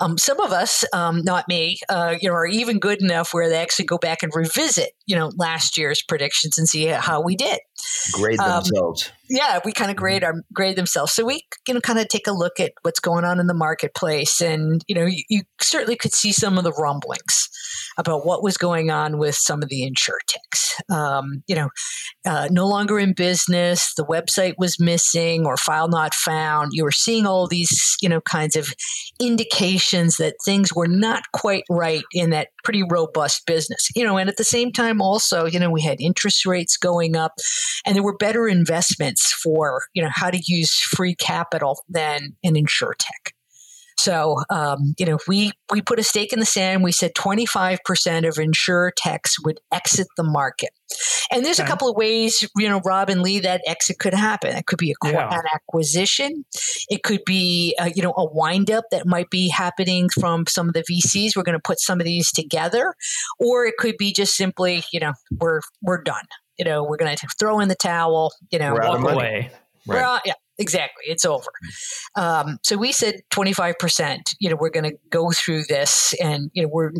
[0.00, 3.48] Um, some of us, um, not me, uh, you know, are even good enough where
[3.48, 7.36] they actually go back and revisit, you know, last year's predictions and see how we
[7.36, 7.60] did.
[8.12, 9.12] Grade um, themselves.
[9.30, 10.36] Yeah, we kind of grade mm-hmm.
[10.36, 11.12] our grade themselves.
[11.12, 13.54] So we, you know, kind of take a look at what's going on in the
[13.54, 17.48] marketplace, and you know, you, you certainly could see some of the rumblings
[17.96, 20.92] about what was going on with some of the insurtechs.
[20.94, 21.68] Um, you know,
[22.26, 23.94] uh, no longer in business.
[23.94, 26.70] The website was missing missing or file not found.
[26.72, 28.74] You were seeing all these, you know, kinds of
[29.20, 33.88] indications that things were not quite right in that pretty robust business.
[33.94, 37.16] You know, and at the same time also, you know, we had interest rates going
[37.16, 37.32] up
[37.86, 42.56] and there were better investments for, you know, how to use free capital than an
[42.56, 43.33] insure tech.
[43.98, 46.82] So, um, you know, we, we put a stake in the sand.
[46.82, 50.70] We said 25% of insure techs would exit the market.
[51.30, 51.66] And there's okay.
[51.66, 54.56] a couple of ways, you know, Rob and Lee, that exit could happen.
[54.56, 55.28] It could be a, yeah.
[55.32, 56.44] an acquisition.
[56.88, 60.74] It could be, uh, you know, a windup that might be happening from some of
[60.74, 61.36] the VCs.
[61.36, 62.94] We're going to put some of these together,
[63.38, 66.24] or it could be just simply, you know, we're we're done.
[66.58, 68.32] You know, we're going to throw in the towel.
[68.50, 69.50] You know, walk away.
[69.86, 69.96] Right.
[69.96, 71.04] Well, yeah, exactly.
[71.06, 71.50] It's over.
[72.16, 76.62] Um, so we said 25%, you know, we're going to go through this and, you
[76.62, 76.92] know, we're,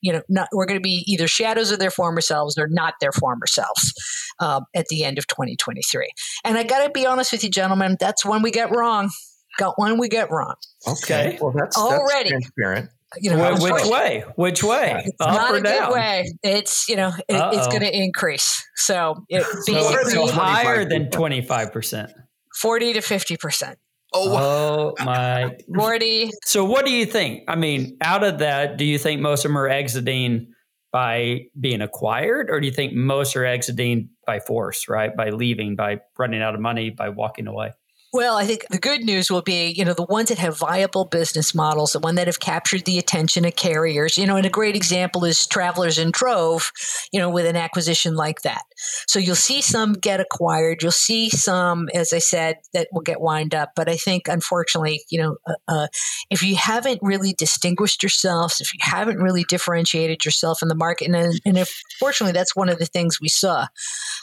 [0.00, 2.94] you know, not, we're going to be either shadows of their former selves or not
[3.00, 3.92] their former selves
[4.40, 6.08] um, at the end of 2023.
[6.44, 9.10] And I got to be honest with you, gentlemen, that's when we get wrong.
[9.58, 10.54] Got one we get wrong.
[10.86, 11.36] Okay.
[11.40, 12.90] Well, that's, already that's transparent.
[13.16, 14.24] You know, which, which way?
[14.36, 15.02] Which way?
[15.06, 15.88] It's Up not a down?
[15.88, 16.32] good way.
[16.42, 18.62] It's you know it, it's going to increase.
[18.76, 22.12] So, it, so, so higher than twenty five percent.
[22.60, 23.76] 40 to 50%.
[24.14, 25.56] Oh, oh my.
[25.74, 26.30] 40.
[26.44, 27.44] So what do you think?
[27.48, 30.52] I mean, out of that, do you think most of them are exiting
[30.90, 35.14] by being acquired or do you think most are exiting by force, right?
[35.14, 37.72] By leaving, by running out of money, by walking away?
[38.10, 41.04] Well, I think the good news will be, you know, the ones that have viable
[41.04, 44.50] business models, the one that have captured the attention of carriers, you know, and a
[44.50, 46.70] great example is Travelers in Trov,
[47.12, 48.62] you know, with an acquisition like that.
[49.08, 50.82] So you'll see some get acquired.
[50.82, 53.72] You'll see some, as I said, that will get wind up.
[53.76, 55.86] But I think, unfortunately, you know, uh, uh,
[56.30, 61.10] if you haven't really distinguished yourselves, if you haven't really differentiated yourself in the market,
[61.10, 63.66] and, and if, fortunately, that's one of the things we saw,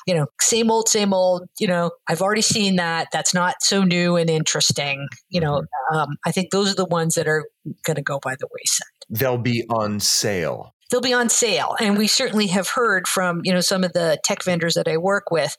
[0.08, 3.10] you know, same old, same old, you know, I've already seen that.
[3.12, 5.08] That's not so so new and interesting.
[5.30, 5.98] You know, mm-hmm.
[5.98, 7.46] um, I think those are the ones that are
[7.84, 8.88] going to go by the wayside.
[9.10, 10.74] They'll be on sale.
[10.92, 11.76] They'll be on sale.
[11.80, 14.98] And we certainly have heard from, you know, some of the tech vendors that I
[14.98, 15.56] work with,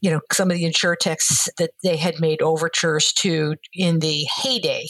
[0.00, 4.86] you know, some of the insurtechs that they had made overtures to in the heyday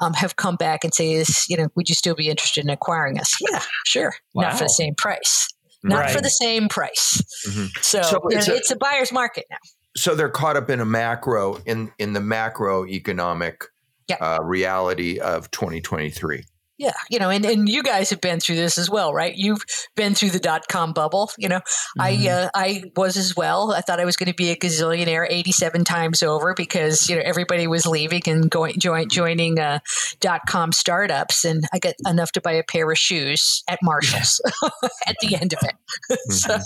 [0.00, 2.70] um, have come back and say, is, you know, would you still be interested in
[2.70, 3.34] acquiring us?
[3.40, 4.14] Yeah, sure.
[4.34, 4.44] Wow.
[4.44, 5.48] Not for the same price.
[5.82, 6.10] Not right.
[6.10, 7.20] for the same price.
[7.46, 7.66] Mm-hmm.
[7.82, 9.58] So, so know, a, it's a buyer's market now
[9.96, 13.64] so they're caught up in a macro in in the macroeconomic
[14.08, 14.16] yeah.
[14.16, 16.44] uh, reality of 2023
[16.76, 19.32] yeah, you know, and, and you guys have been through this as well, right?
[19.36, 21.30] You've been through the dot com bubble.
[21.38, 21.60] You know,
[21.98, 22.00] mm-hmm.
[22.00, 23.72] I uh, I was as well.
[23.72, 27.14] I thought I was going to be a gazillionaire eighty seven times over because you
[27.14, 29.78] know everybody was leaving and going join, joining uh,
[30.18, 34.40] dot com startups, and I got enough to buy a pair of shoes at Marshalls
[35.06, 36.18] at the end of it.
[36.32, 36.58] so,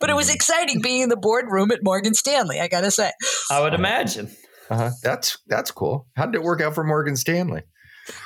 [0.00, 0.34] but it was mm-hmm.
[0.34, 2.60] exciting being in the boardroom at Morgan Stanley.
[2.60, 3.10] I got to say,
[3.50, 4.30] I would imagine.
[4.70, 4.90] Uh-huh.
[5.02, 6.06] That's that's cool.
[6.16, 7.62] How did it work out for Morgan Stanley?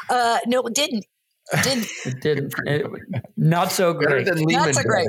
[0.09, 1.05] Uh, no, it didn't.
[1.53, 1.87] It didn't.
[2.07, 2.55] it didn't.
[2.67, 2.87] It,
[3.37, 4.27] not so great.
[4.27, 5.09] Not so great.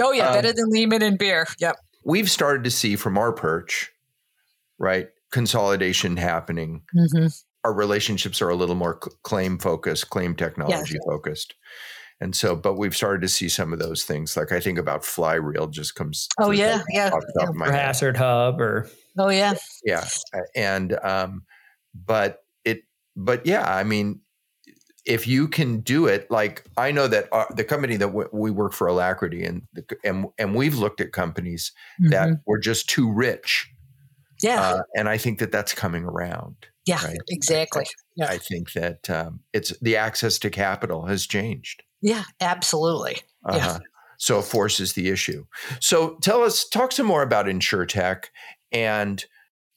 [0.00, 1.46] Oh yeah, um, better than Lehman and Bear.
[1.58, 1.76] Yep.
[2.04, 3.90] We've started to see from our perch,
[4.78, 6.82] right, consolidation happening.
[6.96, 7.28] Mm-hmm.
[7.64, 11.00] Our relationships are a little more claim focused, claim technology yeah.
[11.06, 11.54] focused.
[12.20, 14.36] And so, but we've started to see some of those things.
[14.36, 16.28] Like I think about Flyreel just comes.
[16.38, 17.10] Oh yeah, yeah.
[17.10, 17.46] yeah.
[17.46, 20.04] Or HazardHub, or oh yeah, yeah.
[20.54, 21.42] And um,
[21.94, 22.41] but
[23.16, 24.20] but yeah, I mean,
[25.04, 28.50] if you can do it, like I know that our, the company that w- we
[28.50, 29.62] work for, Alacrity, and
[30.04, 32.10] and and we've looked at companies mm-hmm.
[32.10, 33.68] that were just too rich.
[34.42, 36.56] Yeah, uh, and I think that that's coming around.
[36.86, 37.18] Yeah, right?
[37.28, 37.86] exactly.
[38.16, 38.26] Yeah.
[38.26, 41.82] I think that um, it's the access to capital has changed.
[42.00, 43.18] Yeah, absolutely.
[43.44, 43.56] Uh-huh.
[43.56, 43.78] Yeah.
[44.18, 45.46] So it forces the issue.
[45.80, 48.26] So tell us, talk some more about InsurTech.
[48.72, 49.24] And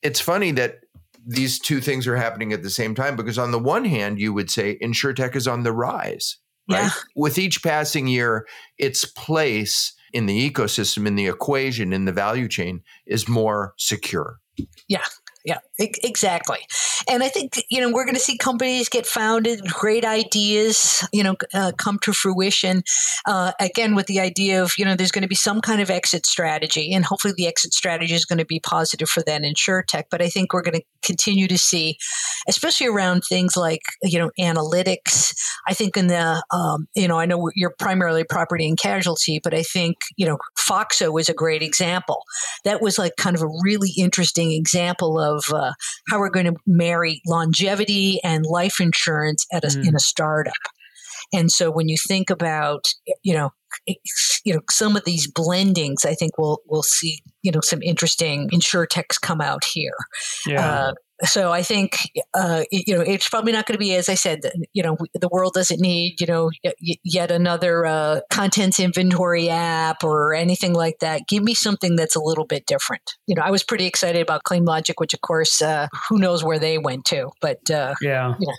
[0.02, 0.82] it's funny that
[1.26, 4.34] these two things are happening at the same time because on the one hand you
[4.34, 6.38] would say insurtech is on the rise
[6.70, 6.84] right?
[6.84, 6.90] Yeah.
[7.16, 12.48] with each passing year its place in the ecosystem in the equation in the value
[12.48, 14.40] chain is more secure.
[14.88, 15.04] Yeah
[15.46, 16.60] yeah, exactly.
[17.08, 21.22] And I think, you know, we're going to see companies get founded, great ideas, you
[21.22, 22.82] know, uh, come to fruition.
[23.28, 25.92] Uh, again, with the idea of, you know, there's going to be some kind of
[25.92, 30.06] exit strategy, and hopefully the exit strategy is going to be positive for that insurtech.
[30.10, 31.98] But I think we're going to continue to see,
[32.48, 35.36] especially around things like, you know, analytics.
[35.68, 39.54] I think in the, um, you know, I know you're primarily property and casualty, but
[39.54, 42.24] I think, you know, Foxo is a great example.
[42.64, 45.74] That was like kind of a really interesting example of, of uh,
[46.10, 49.88] how we're going to marry longevity and life insurance at a, mm.
[49.88, 50.54] in a startup.
[51.34, 52.86] And so when you think about,
[53.24, 53.52] you know,
[54.46, 58.50] you know some of these blendings, I think we'll we'll see you know some interesting
[58.50, 59.96] insurtechs come out here.
[60.46, 60.66] Yeah.
[60.66, 60.94] Uh,
[61.24, 61.98] so I think
[62.34, 64.42] uh, you know it's probably not going to be as I said.
[64.74, 66.52] You know, the world doesn't need you know
[66.82, 71.22] yet another uh, contents inventory app or anything like that.
[71.28, 73.14] Give me something that's a little bit different.
[73.28, 76.60] You know, I was pretty excited about ClaimLogic, which of course, uh, who knows where
[76.60, 78.54] they went to, but uh, yeah, you know,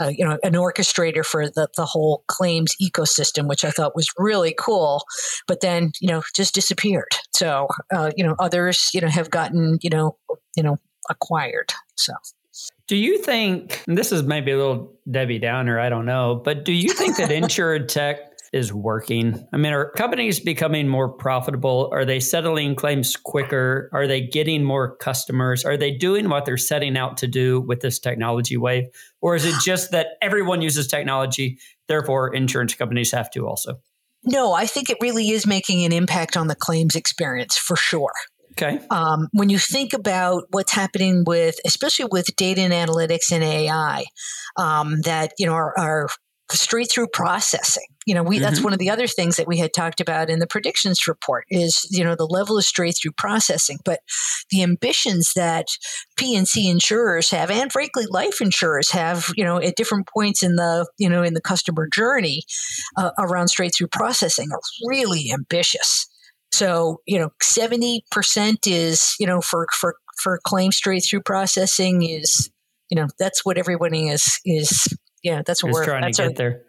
[0.00, 4.08] uh, you know, an orchestrator for the the whole claims ecosystem, which I thought was
[4.18, 5.04] really cool,
[5.46, 7.10] but then you know just disappeared.
[7.34, 10.16] So uh, you know, others you know have gotten you know
[10.56, 10.76] you know
[11.10, 11.72] acquired.
[11.96, 12.14] So.
[12.86, 15.78] Do you think this is maybe a little Debbie Downer?
[15.78, 18.16] I don't know, but do you think that insurtech
[18.52, 19.46] is working?
[19.52, 21.88] I mean, are companies becoming more profitable?
[21.92, 23.88] Are they settling claims quicker?
[23.92, 25.64] Are they getting more customers?
[25.64, 28.86] Are they doing what they're setting out to do with this technology wave?
[29.20, 33.80] Or is it just that everyone uses technology, therefore insurance companies have to also?
[34.24, 38.12] No, I think it really is making an impact on the claims experience for sure.
[38.60, 38.80] Okay.
[38.90, 44.04] Um, when you think about what's happening with, especially with data and analytics and AI,
[44.56, 46.08] um, that you know are, are
[46.50, 47.86] straight through processing.
[48.06, 48.44] You know, we mm-hmm.
[48.44, 51.44] that's one of the other things that we had talked about in the predictions report
[51.48, 54.00] is you know the level of straight through processing, but
[54.50, 55.66] the ambitions that
[56.16, 60.86] P&C insurers have, and frankly, life insurers have, you know, at different points in the
[60.98, 62.42] you know in the customer journey
[62.96, 66.09] uh, around straight through processing are really ambitious.
[66.52, 68.00] So, you know, 70%
[68.66, 72.50] is, you know, for, for, for claim straight through processing is,
[72.90, 74.88] you know, that's what everybody is, is,
[75.22, 76.62] yeah, that's what is we're trying to get there.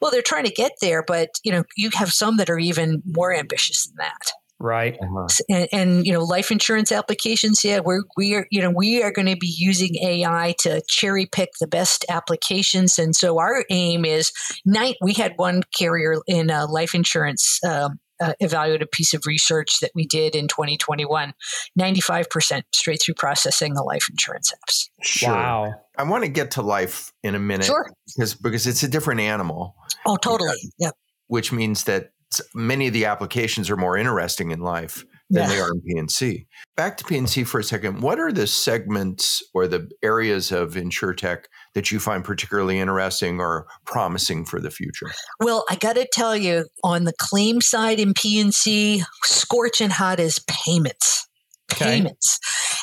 [0.00, 3.02] Well, they're trying to get there, but, you know, you have some that are even
[3.04, 4.32] more ambitious than that.
[4.60, 4.96] Right.
[5.02, 5.26] Uh-huh.
[5.50, 9.10] And, and, you know, life insurance applications, yeah, we're, we are, you know, we are
[9.10, 12.98] going to be using AI to cherry pick the best applications.
[12.98, 14.32] And so our aim is
[14.64, 14.96] night.
[15.02, 19.90] We had one carrier in uh, life insurance um, uh, evaluative piece of research that
[19.94, 21.34] we did in 2021
[21.78, 24.88] 95% straight through processing the life insurance apps.
[25.02, 25.30] Sure.
[25.30, 25.74] wow.
[25.96, 27.90] I want to get to life in a minute sure.
[28.06, 29.74] because because it's a different animal.
[30.06, 30.56] Oh totally.
[30.78, 30.90] Yeah.
[31.28, 32.10] Which means that
[32.54, 35.48] many of the applications are more interesting in life than yeah.
[35.48, 36.46] they are in P&C.
[36.76, 38.00] Back to P&C for a second.
[38.02, 41.44] What are the segments or the areas of InsurTech
[41.74, 45.10] that you find particularly interesting or promising for the future?
[45.40, 50.40] Well, I got to tell you, on the claim side in P&C, scorching hot is
[50.46, 51.26] payments.
[51.72, 51.84] Okay.
[51.84, 52.38] Payments.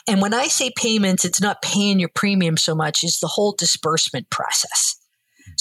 [0.08, 3.54] And when I say payments, it's not paying your premium so much, it's the whole
[3.58, 4.96] disbursement process.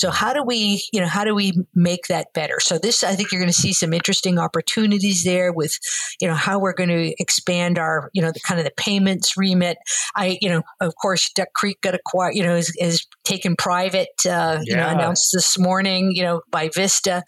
[0.01, 2.59] So how do we, you know, how do we make that better?
[2.59, 5.78] So this, I think you're going to see some interesting opportunities there with,
[6.22, 9.36] you know, how we're going to expand our, you know, the kind of the payments
[9.36, 9.76] remit.
[10.16, 14.09] I, you know, of course, Duck Creek got acquired, you know, is, is taken private,
[14.24, 14.61] uh, yeah.
[14.64, 17.22] you know, announced this morning, you know, by Vista.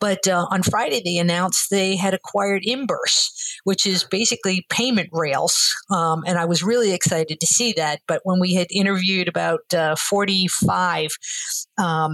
[0.00, 5.74] But uh, on Friday, they announced they had acquired Imburse, which is basically payment rails.
[5.90, 8.00] Um, and I was really excited to see that.
[8.08, 11.10] But when we had interviewed about uh, 45
[11.76, 12.13] um,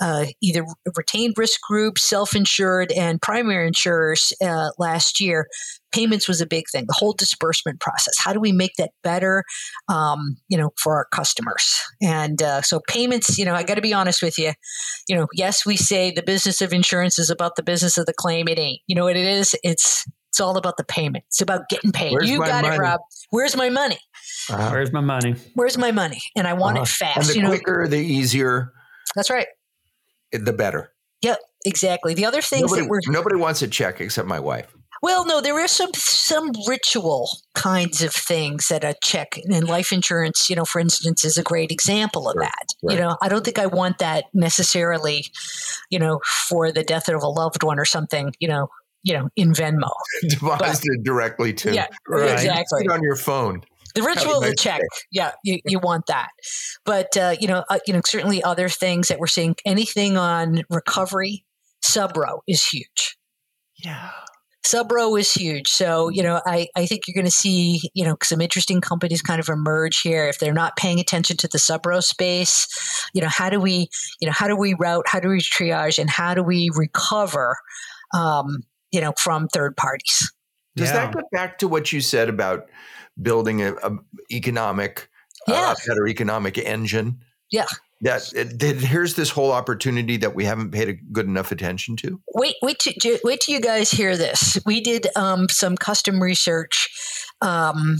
[0.00, 0.64] uh, either
[0.96, 5.46] retained risk groups, self insured, and primary insurers uh, last year,
[5.92, 6.84] payments was a big thing.
[6.86, 8.14] The whole disbursement process.
[8.18, 9.44] How do we make that better,
[9.88, 11.78] um, you know, for our customers?
[12.02, 13.38] And uh, so payments.
[13.38, 14.52] You know, I got to be honest with you.
[15.08, 18.14] You know, yes, we say the business of insurance is about the business of the
[18.14, 18.48] claim.
[18.48, 18.80] It ain't.
[18.86, 19.54] You know what it is?
[19.62, 21.24] It's it's all about the payment.
[21.28, 22.12] It's about getting paid.
[22.12, 22.74] Where's you got money?
[22.74, 23.00] it, Rob.
[23.30, 23.98] Where's my money?
[24.50, 24.70] Uh-huh.
[24.70, 25.36] Where's my money?
[25.54, 26.20] Where's my money?
[26.34, 26.82] And I want uh-huh.
[26.82, 27.16] it fast.
[27.16, 27.90] And the you quicker, know?
[27.90, 28.72] the easier.
[29.16, 29.46] That's right.
[30.32, 30.92] The better.
[31.22, 32.14] Yep, exactly.
[32.14, 34.74] The other things nobody, that we're nobody wants a check except my wife.
[35.02, 39.92] Well, no, there are some some ritual kinds of things that a check and life
[39.92, 42.74] insurance, you know, for instance, is a great example of right, that.
[42.82, 42.94] Right.
[42.94, 45.26] You know, I don't think I want that necessarily,
[45.90, 48.68] you know, for the death of a loved one or something, you know,
[49.02, 49.90] you know, in Venmo.
[50.28, 51.74] Deposited directly to.
[51.74, 52.32] Yeah, right.
[52.32, 52.88] exactly.
[52.88, 53.62] on your phone.
[53.94, 54.80] The ritual nice of the check,
[55.12, 56.30] yeah, you, you want that,
[56.84, 59.54] but uh, you know, uh, you know, certainly other things that we're seeing.
[59.64, 61.44] Anything on recovery,
[61.84, 63.16] Subro is huge.
[63.76, 64.10] Yeah,
[64.64, 65.68] Subro is huge.
[65.68, 69.20] So, you know, I, I think you're going to see, you know, some interesting companies
[69.20, 72.66] kind of emerge here if they're not paying attention to the Subro space.
[73.12, 73.88] You know, how do we,
[74.20, 77.56] you know, how do we route, how do we triage, and how do we recover,
[78.14, 80.32] um, you know, from third parties?
[80.76, 80.94] Does yeah.
[80.94, 82.68] that go back to what you said about
[83.20, 83.96] building a, a
[84.30, 85.08] economic,
[85.46, 85.70] yeah.
[85.70, 87.20] uh, better economic engine?
[87.50, 87.66] Yeah
[88.04, 92.20] that, that here's this whole opportunity that we haven't paid a good enough attention to.
[92.34, 94.58] Wait, wait, to, wait till you guys hear this.
[94.66, 96.90] We did um, some custom research.
[97.40, 97.96] Um,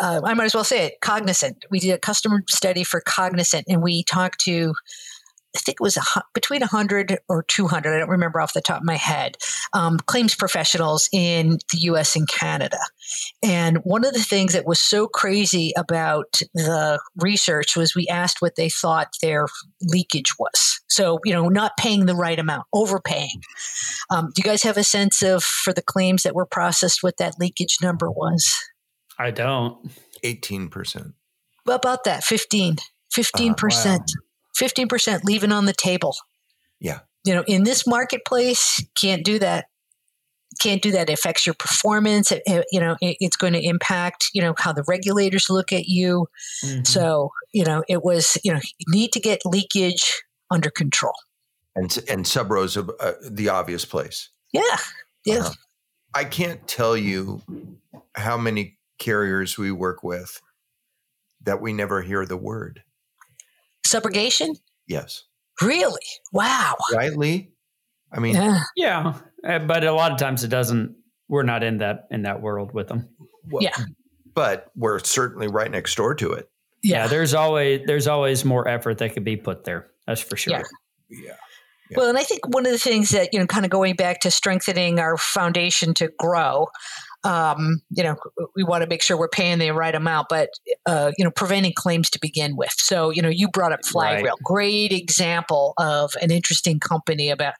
[0.00, 0.94] uh, I might as well say it.
[1.00, 1.64] Cognizant.
[1.70, 4.74] We did a custom study for Cognizant, and we talked to
[5.56, 6.02] I think it was a,
[6.34, 9.36] between 100 or 200, I don't remember off the top of my head,
[9.72, 12.78] um, claims professionals in the US and Canada.
[13.42, 18.40] And one of the things that was so crazy about the research was we asked
[18.40, 19.46] what they thought their
[19.82, 20.80] leakage was.
[20.88, 23.42] So, you know, not paying the right amount, overpaying.
[24.10, 27.16] Um, do you guys have a sense of, for the claims that were processed, what
[27.18, 28.46] that leakage number was?
[29.18, 29.90] I don't.
[30.22, 31.14] 18%.
[31.64, 32.24] What about that?
[32.24, 32.76] 15.
[33.16, 33.86] 15%.
[33.86, 34.04] Uh, wow.
[34.60, 36.16] 15% leaving on the table.
[36.80, 37.00] Yeah.
[37.24, 39.66] You know, in this marketplace, can't do that.
[40.60, 41.10] Can't do that.
[41.10, 42.32] It affects your performance.
[42.32, 45.72] It, it, you know, it, it's going to impact, you know, how the regulators look
[45.72, 46.28] at you.
[46.64, 46.84] Mm-hmm.
[46.84, 51.14] So, you know, it was, you know, you need to get leakage under control.
[51.74, 54.30] And, and Subro's uh, the obvious place.
[54.52, 54.62] Yeah.
[55.26, 55.46] Yeah.
[55.46, 55.52] Uh,
[56.14, 57.42] I can't tell you
[58.14, 60.40] how many carriers we work with
[61.42, 62.82] that we never hear the word
[63.86, 64.56] subrogation?
[64.86, 65.24] Yes.
[65.62, 66.00] Really?
[66.32, 66.76] Wow.
[66.94, 67.50] Right, Lee?
[68.12, 68.60] I mean, yeah.
[68.76, 69.14] yeah,
[69.46, 70.94] uh, but a lot of times it doesn't.
[71.28, 73.08] We're not in that in that world with them.
[73.50, 73.74] Well, yeah,
[74.34, 76.48] but we're certainly right next door to it.
[76.82, 76.98] Yeah.
[76.98, 79.88] yeah, there's always there's always more effort that could be put there.
[80.06, 80.52] That's for sure.
[80.52, 80.62] Yeah.
[81.10, 81.36] yeah.
[81.90, 81.98] Yeah.
[81.98, 84.20] Well, and I think one of the things that, you know, kind of going back
[84.20, 86.66] to strengthening our foundation to grow,
[87.26, 88.14] um, you know,
[88.54, 90.50] we want to make sure we're paying the right amount, but,
[90.86, 92.72] uh, you know, preventing claims to begin with.
[92.76, 94.32] So, you know, you brought up Flyreel, right.
[94.44, 97.54] great example of an interesting company about,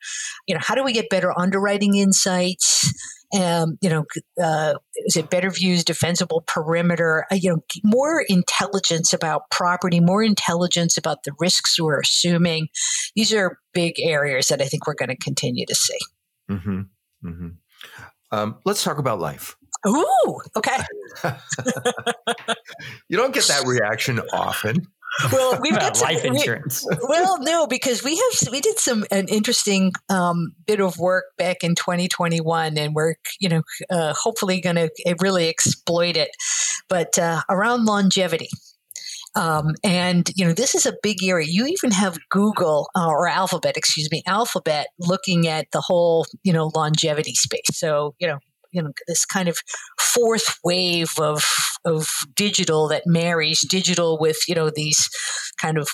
[0.46, 2.92] you know, how do we get better underwriting insights?
[3.36, 4.04] Um, you know,
[4.40, 7.26] uh, is it better views, defensible perimeter?
[7.32, 12.68] Uh, you know, more intelligence about property, more intelligence about the risks we're assuming.
[13.16, 15.98] These are big areas that I think we're going to continue to see.
[16.48, 16.82] Mm-hmm.
[17.24, 17.48] Mm-hmm.
[18.32, 19.56] Um, let's talk about life.
[19.86, 20.78] Ooh, okay.
[23.08, 24.86] you don't get that reaction often.
[25.32, 26.84] Well, we've got life insurance.
[26.88, 31.24] We, well, no, because we have we did some an interesting um, bit of work
[31.38, 36.30] back in 2021, and we're you know uh, hopefully going to really exploit it,
[36.88, 38.48] but uh, around longevity.
[39.36, 41.46] Um, and you know this is a big area.
[41.48, 46.52] You even have Google uh, or Alphabet, excuse me, Alphabet looking at the whole you
[46.52, 47.66] know longevity space.
[47.72, 48.38] So you know
[48.72, 49.58] you know this kind of
[49.98, 51.44] fourth wave of
[51.84, 55.08] of digital that marries digital with you know these
[55.60, 55.88] kind of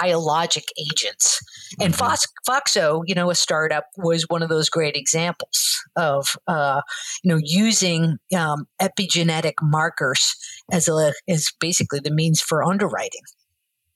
[0.00, 1.40] biologic agents.
[1.80, 1.98] And mm-hmm.
[1.98, 6.82] Fox, Foxo, you know, a startup was one of those great examples of, uh,
[7.22, 10.34] you know, using um, epigenetic markers
[10.70, 13.22] as a as basically the means for underwriting.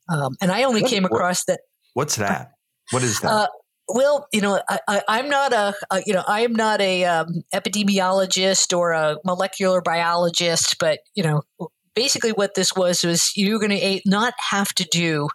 [0.09, 1.61] Um, and I only what, came across that.
[1.95, 2.53] What's that?
[2.90, 3.30] What is that?
[3.30, 3.47] Uh,
[3.88, 7.42] well, you know, I, am not a, a, you know, I am not a um,
[7.53, 11.42] epidemiologist or a molecular biologist, but you know,
[11.95, 15.28] basically what this was was you're going to not have to do,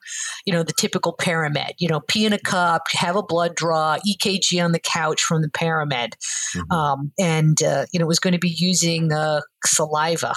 [0.46, 3.98] you know, the typical paramed, you know, pee in a cup, have a blood draw,
[4.08, 6.16] EKG on the couch from the paramed.
[6.56, 6.72] Mm-hmm.
[6.72, 10.34] Um, and, uh, you know, it was going to be using uh, saliva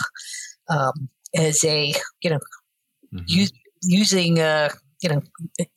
[0.69, 1.93] um, as a,
[2.23, 2.39] you know,
[3.13, 3.45] mm-hmm.
[3.83, 4.69] using, uh,
[5.03, 5.23] you know,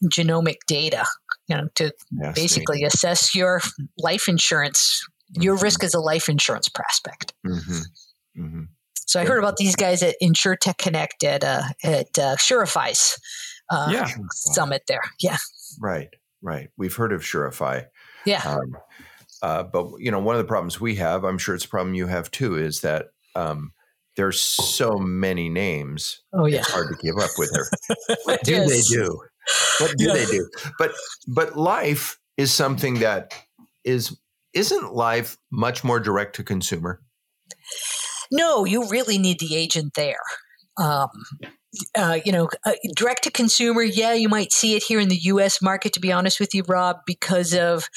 [0.05, 1.05] genomic data,
[1.47, 1.91] you know, to
[2.35, 3.61] basically assess your
[3.97, 5.87] life insurance, your risk mm-hmm.
[5.87, 7.33] as a life insurance prospect.
[7.45, 8.43] Mm-hmm.
[8.43, 8.63] Mm-hmm.
[9.05, 13.19] So I heard about these guys at InsurTech Connect at uh, at uh, Sureify's
[13.69, 14.07] uh, yeah.
[14.31, 15.01] summit there.
[15.19, 15.37] Yeah.
[15.79, 16.09] Right.
[16.41, 16.69] Right.
[16.77, 17.85] We've heard of Surify.
[18.25, 18.41] Yeah.
[18.45, 18.77] Um,
[19.41, 21.93] uh, but you know, one of the problems we have, I'm sure it's a problem
[21.93, 23.73] you have too, is that um,
[24.15, 26.21] there's so many names.
[26.33, 28.15] Oh yeah, it's hard to keep up with her.
[28.23, 28.69] what do is.
[28.69, 29.21] they do?
[29.79, 30.13] What do yeah.
[30.13, 30.49] they do?
[30.79, 30.93] But
[31.27, 33.33] but life is something that
[33.83, 34.17] is
[34.53, 37.01] isn't life much more direct to consumer?
[38.31, 40.17] No, you really need the agent there.
[40.77, 41.09] Um,
[41.97, 45.19] uh, you know, uh, direct to consumer, yeah, you might see it here in the
[45.23, 45.61] U.S.
[45.61, 45.93] market.
[45.93, 47.89] To be honest with you, Rob, because of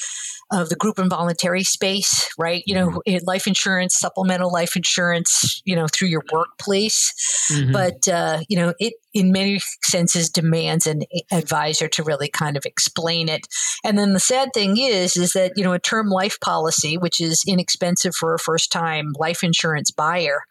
[0.51, 2.63] of the group and voluntary space, right?
[2.67, 3.25] You know, mm-hmm.
[3.27, 7.13] life insurance, supplemental life insurance, you know, through your workplace.
[7.53, 7.73] Mm-hmm.
[7.73, 11.03] But, uh, you know, it in many senses demands an
[11.33, 13.47] advisor to really kind of explain it.
[13.85, 17.21] And then the sad thing is, is that, you know, a term life policy, which
[17.21, 20.43] is inexpensive for a first time life insurance buyer,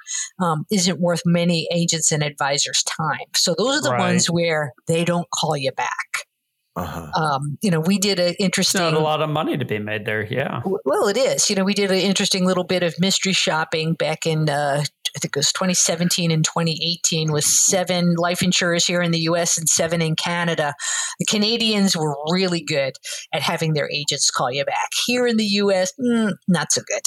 [0.41, 3.27] um, isn't worth many agents and advisors' time.
[3.35, 3.99] So those are the right.
[3.99, 6.27] ones where they don't call you back.
[6.75, 7.09] Uh-huh.
[7.19, 8.81] Um, you know, we did an interesting.
[8.81, 10.23] It's not a lot of money to be made there.
[10.23, 10.61] Yeah.
[10.85, 11.49] Well, it is.
[11.49, 14.83] You know, we did an interesting little bit of mystery shopping back in, uh,
[15.15, 19.57] I think it was 2017 and 2018, with seven life insurers here in the U.S.
[19.57, 20.73] and seven in Canada.
[21.19, 22.93] The Canadians were really good
[23.33, 24.89] at having their agents call you back.
[25.05, 27.01] Here in the U.S., mm, not so good.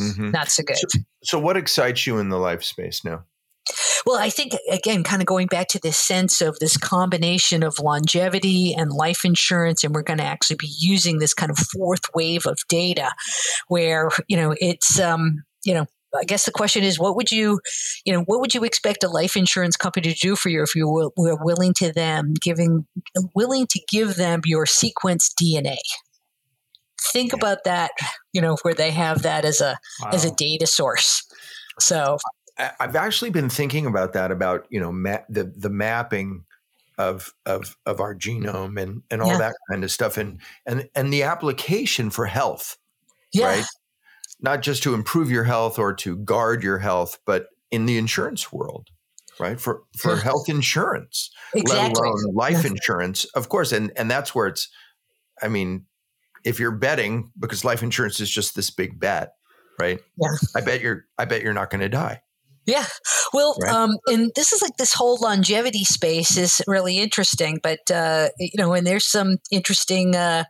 [0.00, 0.30] Mm-hmm.
[0.30, 0.76] Not so good.
[0.76, 0.86] So,
[1.22, 3.24] so, what excites you in the life space now?
[4.06, 7.78] Well, I think, again, kind of going back to this sense of this combination of
[7.78, 12.02] longevity and life insurance, and we're going to actually be using this kind of fourth
[12.14, 13.10] wave of data
[13.68, 15.86] where, you know, it's, um, you know,
[16.18, 17.60] I guess the question is, what would you,
[18.04, 20.74] you know, what would you expect a life insurance company to do for you if
[20.74, 22.86] you were, were willing to them giving,
[23.34, 25.76] willing to give them your sequence DNA?
[27.12, 27.92] Think about that,
[28.32, 30.10] you know, where they have that as a wow.
[30.12, 31.26] as a data source.
[31.78, 32.18] So
[32.78, 36.44] I've actually been thinking about that about you know ma- the the mapping
[36.98, 39.38] of of of our genome and and all yeah.
[39.38, 42.76] that kind of stuff and and and the application for health,
[43.32, 43.46] yeah.
[43.46, 43.64] right?
[44.42, 48.52] Not just to improve your health or to guard your health, but in the insurance
[48.52, 48.88] world,
[49.38, 49.60] right?
[49.60, 51.88] For for health insurance, exactly.
[51.88, 54.68] let alone life insurance, of course, and and that's where it's.
[55.42, 55.86] I mean,
[56.44, 59.34] if you're betting because life insurance is just this big bet,
[59.78, 60.00] right?
[60.20, 60.28] Yeah.
[60.56, 62.22] I bet you're I bet you're not going to die.
[62.70, 62.86] Yeah.
[63.32, 63.72] Well, right.
[63.72, 68.50] um, and this is like this whole longevity space is really interesting, but, uh, you
[68.56, 70.44] know, and there's some interesting uh,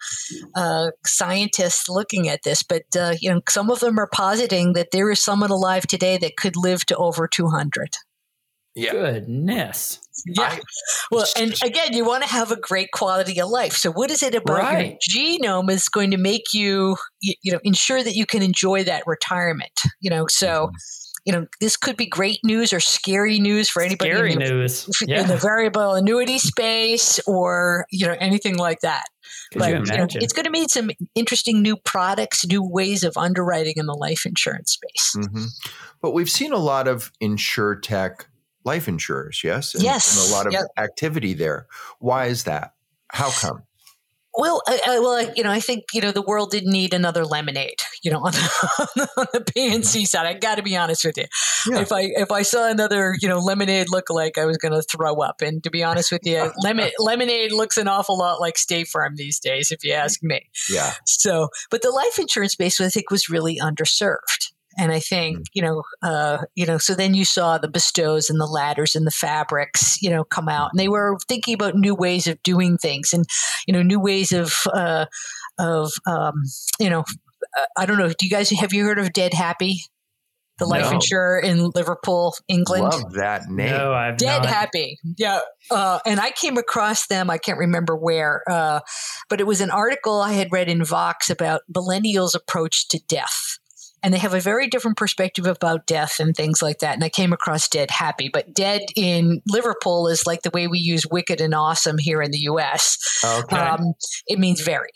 [0.55, 4.91] uh, scientists looking at this, but, uh, you know, some of them are positing that
[4.93, 7.89] there is someone alive today that could live to over 200.
[8.75, 8.93] Yeah.
[8.93, 10.01] Goodness.
[10.27, 10.57] Yeah.
[11.11, 13.73] Well, and again, you want to have a great quality of life.
[13.73, 14.97] So, what is it about right.
[15.09, 18.85] your genome is going to make you, you, you, know, ensure that you can enjoy
[18.85, 19.73] that retirement?
[20.01, 20.71] You know, so.
[21.25, 24.49] You know, this could be great news or scary news for anybody scary in the,
[24.51, 24.89] news.
[25.07, 25.23] Yeah.
[25.23, 29.05] in the variable annuity space or, you know, anything like that.
[29.53, 33.05] Could but you you know, it's going to mean some interesting new products, new ways
[33.05, 35.17] of underwriting in the life insurance space.
[35.17, 35.45] Mm-hmm.
[36.01, 38.27] But we've seen a lot of insurtech
[38.65, 39.75] life insurers, yes?
[39.75, 40.23] And, yes.
[40.23, 40.65] And a lot of yep.
[40.77, 41.67] activity there.
[41.99, 42.75] Why is that?
[43.09, 43.63] How come?
[44.35, 47.25] Well, I, I, well, you know, I think you know the world didn't need another
[47.25, 47.79] lemonade.
[48.03, 51.27] You know, on the, on the P&C side, I got to be honest with you.
[51.69, 51.81] Yeah.
[51.81, 54.81] If I if I saw another you know lemonade look like, I was going to
[54.81, 55.43] throw up.
[55.43, 59.17] And to be honest with you, lemon, lemonade looks an awful lot like State Farm
[59.17, 60.49] these days, if you ask me.
[60.71, 60.95] Yeah.
[61.05, 64.53] So, but the life insurance space, I think, was really underserved.
[64.79, 65.45] And I think, mm.
[65.55, 69.07] you know, uh, you know, so then you saw the bestows and the ladders and
[69.07, 72.79] the fabrics, you know, come out, and they were thinking about new ways of doing
[72.79, 73.25] things, and
[73.67, 75.07] you know, new ways of uh,
[75.59, 76.35] of um,
[76.79, 77.05] you know,
[77.77, 78.09] I don't know.
[78.09, 79.81] Do you guys have you heard of Dead Happy?
[80.59, 80.97] The life no.
[80.97, 82.85] insurer in Liverpool, England.
[82.85, 83.71] Love that name.
[83.71, 84.47] No, I've Dead not.
[84.47, 84.99] Happy.
[85.17, 85.41] Yeah.
[85.71, 88.81] Uh, and I came across them, I can't remember where, uh,
[89.31, 93.59] but it was an article I had read in Vox about millennials' approach to death
[94.03, 96.95] and they have a very different perspective about death and things like that.
[96.95, 100.79] And I came across dead happy, but dead in Liverpool is like the way we
[100.79, 102.99] use wicked and awesome here in the US.
[103.25, 103.57] Okay.
[103.57, 103.95] Um,
[104.27, 104.91] it means very.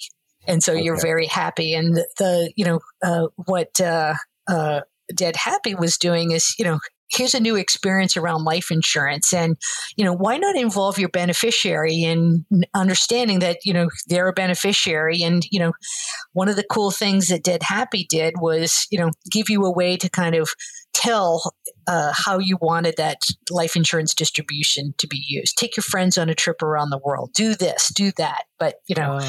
[0.47, 0.83] And so okay.
[0.83, 1.75] you're very happy.
[1.75, 4.15] And the, the you know, uh, what, uh,
[4.49, 4.81] uh,
[5.15, 6.79] Dead Happy was doing is, you know,
[7.15, 9.33] here's a new experience around life insurance.
[9.33, 9.57] And
[9.97, 12.45] you know why not involve your beneficiary in
[12.75, 15.23] understanding that you know they're a beneficiary?
[15.23, 15.73] And you know
[16.33, 19.73] one of the cool things that dead happy did was you know give you a
[19.73, 20.51] way to kind of
[20.93, 21.55] tell
[21.87, 23.19] uh, how you wanted that
[23.51, 25.57] life insurance distribution to be used.
[25.57, 27.31] Take your friends on a trip around the world.
[27.35, 28.45] Do this do that.
[28.59, 29.21] But you know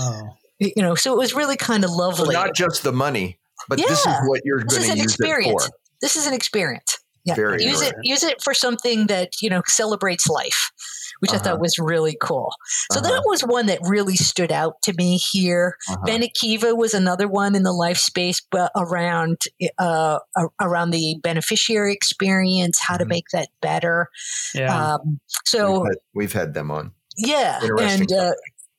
[0.59, 2.33] you know so it was really kind of lovely.
[2.33, 3.85] so not just the money but yeah.
[3.87, 5.65] this is what you're going to use experience.
[5.65, 5.77] it for.
[6.01, 7.35] this is an experience yeah.
[7.35, 10.71] Very use it use it for something that, you know, celebrates life,
[11.19, 11.39] which uh-huh.
[11.39, 11.61] I thought uh-huh.
[11.61, 12.53] was really cool.
[12.91, 13.09] So uh-huh.
[13.09, 15.75] that was one that really stood out to me here.
[15.89, 19.37] uh huh Benekiva was another one in the life space but around
[19.79, 20.19] uh,
[20.61, 23.03] around the beneficiary experience, how mm-hmm.
[23.03, 24.07] to make that better.
[24.53, 24.95] Yeah.
[24.95, 26.91] Um, so we've had, we've had them on.
[27.17, 28.33] Yeah, and uh,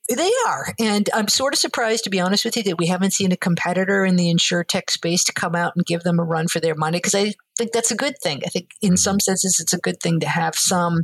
[0.09, 0.73] they are.
[0.79, 3.37] And I'm sort of surprised, to be honest with you, that we haven't seen a
[3.37, 6.75] competitor in the insurtech space to come out and give them a run for their
[6.75, 8.41] money because I think that's a good thing.
[8.45, 8.95] I think in mm-hmm.
[8.95, 11.03] some senses it's a good thing to have some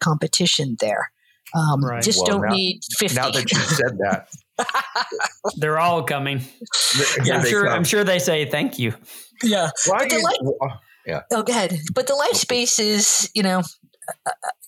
[0.00, 1.12] competition there.
[1.54, 2.02] Um, right.
[2.02, 3.16] Just well, don't now, need 50.
[3.16, 4.28] Now that you said that.
[5.56, 6.42] They're all coming.
[7.18, 7.64] I'm sure.
[7.64, 7.72] Come.
[7.72, 8.94] I'm sure they say thank you.
[9.42, 9.70] Yeah.
[9.86, 10.72] Why you, life,
[11.06, 11.22] yeah.
[11.32, 11.76] Oh, go ahead.
[11.94, 13.62] But the life space is, you know, uh,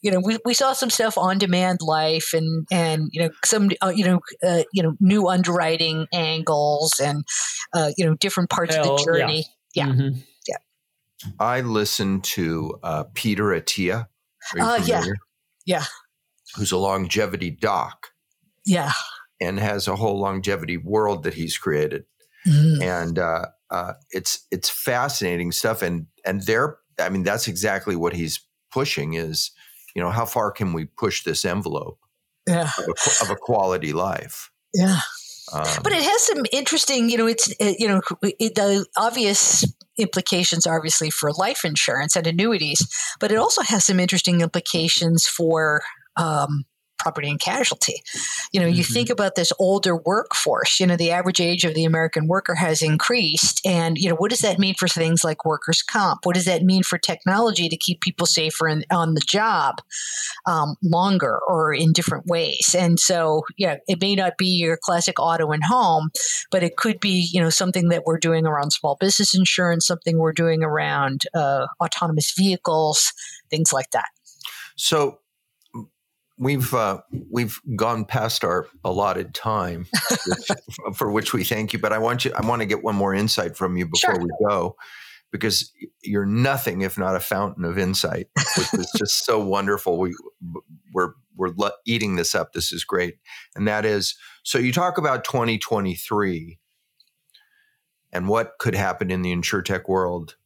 [0.03, 3.71] you know, we, we saw some stuff on demand life and, and, you know, some,
[3.81, 7.25] uh, you know, uh, you know, new underwriting angles and,
[7.75, 9.47] uh, you know, different parts Hell, of the journey.
[9.75, 9.87] Yeah.
[9.87, 9.93] Yeah.
[9.93, 10.19] Mm-hmm.
[10.49, 10.57] yeah.
[11.39, 14.09] I listened to uh, Peter Attia.
[14.59, 15.05] Uh, yeah.
[15.65, 15.85] Yeah.
[16.57, 18.09] Who's a longevity doc.
[18.67, 18.93] Yeah.
[19.41, 22.05] And has a whole longevity world that he's created.
[22.47, 22.83] Mm-hmm.
[22.83, 28.13] And, uh, uh, it's it's fascinating stuff and and they're i mean that's exactly what
[28.13, 29.51] he's pushing is
[29.95, 31.99] you know, how far can we push this envelope
[32.47, 32.71] yeah.
[32.79, 34.51] of, a, of a quality life?
[34.75, 35.01] Yeah.
[35.53, 39.71] Um, but it has some interesting, you know, it's, uh, you know, it, the obvious
[39.99, 42.87] implications, obviously, for life insurance and annuities,
[43.21, 45.83] but it also has some interesting implications for
[46.17, 46.65] um,
[47.03, 48.03] property and casualty.
[48.53, 48.77] You know, mm-hmm.
[48.77, 52.55] you think about this older workforce, you know, the average age of the American worker
[52.55, 53.61] has increased.
[53.67, 56.21] And, you know, what does that mean for things like workers' comp?
[56.25, 59.77] What does that mean for technology to keep people safer in, on the job
[60.47, 62.75] um, longer or in different ways?
[62.79, 66.11] And so, yeah, it may not be your classic auto and home,
[66.51, 70.19] but it could be, you know, something that we're doing around small business insurance, something
[70.19, 73.13] we're doing around uh, autonomous vehicles,
[73.51, 74.07] things like that.
[74.77, 75.19] So,
[76.43, 79.87] we've uh, we've gone past our allotted time,
[80.27, 80.49] which,
[80.95, 81.79] for which we thank you.
[81.79, 84.23] But I want you, I want to get one more insight from you before sure.
[84.23, 84.77] we go,
[85.31, 85.73] because
[86.03, 89.99] you're nothing if not a fountain of insight, which is just so wonderful.
[89.99, 90.15] We
[90.93, 91.53] we're we're
[91.87, 92.53] eating this up.
[92.53, 93.15] This is great,
[93.55, 94.59] and that is so.
[94.59, 96.59] You talk about 2023
[98.13, 100.37] and what could happen in the insurtech world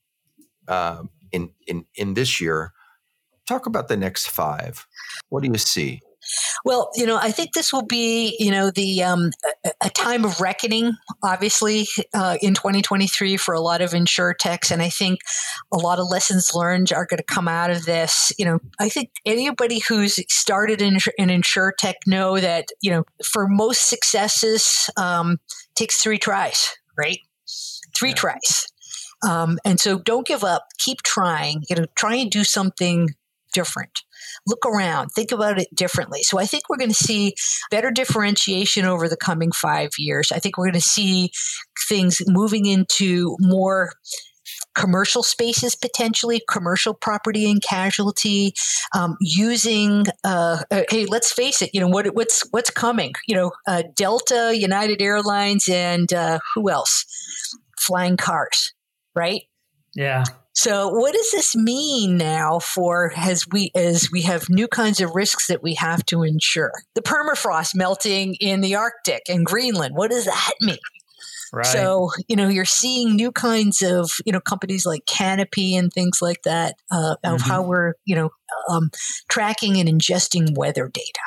[0.68, 2.72] uh, in in in this year
[3.47, 4.86] Talk about the next five.
[5.28, 6.01] What do you see?
[6.64, 9.30] Well, you know, I think this will be, you know, the um,
[9.80, 10.92] a, time of reckoning,
[11.22, 15.20] obviously, uh, in 2023 for a lot of insurtechs, and I think
[15.72, 18.32] a lot of lessons learned are going to come out of this.
[18.38, 23.47] You know, I think anybody who's started in an insurtech know that you know for
[23.49, 25.38] most successes um,
[25.74, 27.18] takes three tries, right?
[27.97, 28.14] Three yeah.
[28.16, 28.66] tries.
[29.26, 30.66] Um, and so don't give up.
[30.78, 31.62] Keep trying.
[31.70, 33.09] You know, try and do something
[33.57, 34.02] different.
[34.46, 36.22] Look around, think about it differently.
[36.22, 37.34] So I think we're going to see
[37.70, 40.30] better differentiation over the coming five years.
[40.30, 41.30] I think we're going to see
[41.88, 43.92] things moving into more
[44.74, 48.52] commercial spaces potentially commercial property and casualty
[48.94, 53.34] um, using uh, uh, hey let's face it you know what what's what's coming you
[53.34, 57.07] know uh, delta united airlines and uh, who else
[57.78, 58.74] flying cars
[59.14, 59.42] right
[59.94, 60.24] yeah
[60.57, 65.14] so what does this mean now for as we as we have new kinds of
[65.14, 66.72] risks that we have to insure?
[66.94, 69.94] The permafrost melting in the Arctic and Greenland.
[69.94, 70.78] What does that mean?
[71.52, 71.66] Right.
[71.66, 76.20] So, you know, you're seeing new kinds of, you know, companies like Canopy and things
[76.22, 77.50] like that uh, of mm-hmm.
[77.50, 78.30] how we're, you know,
[78.70, 78.90] um,
[79.28, 81.20] tracking and ingesting weather data.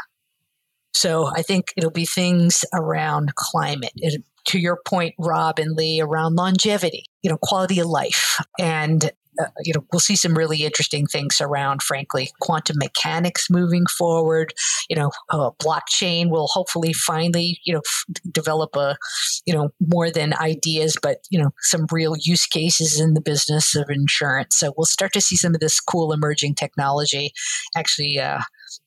[0.93, 3.93] So I think it'll be things around climate.
[3.95, 8.43] It, to your point, Rob and Lee, around longevity, you know, quality of life.
[8.59, 13.85] And uh, you know, we'll see some really interesting things around, frankly, quantum mechanics moving
[13.97, 14.53] forward.
[14.89, 18.97] You know, uh, blockchain will hopefully finally, you know, f- develop a,
[19.45, 23.75] you know, more than ideas, but, you know, some real use cases in the business
[23.75, 24.57] of insurance.
[24.57, 27.31] So we'll start to see some of this cool emerging technology
[27.75, 28.39] actually, uh,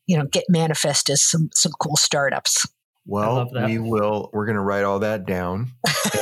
[0.07, 2.67] you know, get manifest as some, some cool startups.
[3.07, 4.31] Well, we will.
[4.33, 5.73] We're going to write all that down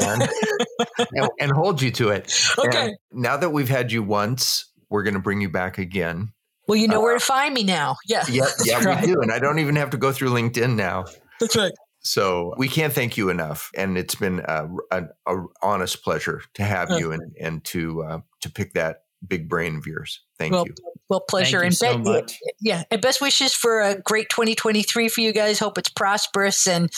[0.00, 0.28] and,
[1.14, 2.34] and, and, hold you to it.
[2.58, 2.88] Okay.
[2.88, 6.32] And now that we've had you once, we're going to bring you back again.
[6.66, 7.96] Well, you know uh, where to find me now.
[8.06, 8.24] Yeah.
[8.28, 9.00] Yeah, yeah, right.
[9.00, 11.04] we do, and I don't even have to go through LinkedIn now.
[11.38, 11.72] That's right.
[12.02, 16.62] So we can't thank you enough, and it's been a, a, a honest pleasure to
[16.62, 20.20] have uh, you and and to uh, to pick that big brain of yours.
[20.38, 20.74] Thank well, you.
[21.08, 21.58] Well, pleasure.
[21.60, 22.38] Thank and so much.
[22.60, 25.58] yeah, and best wishes for a great 2023 for you guys.
[25.58, 26.90] Hope it's prosperous and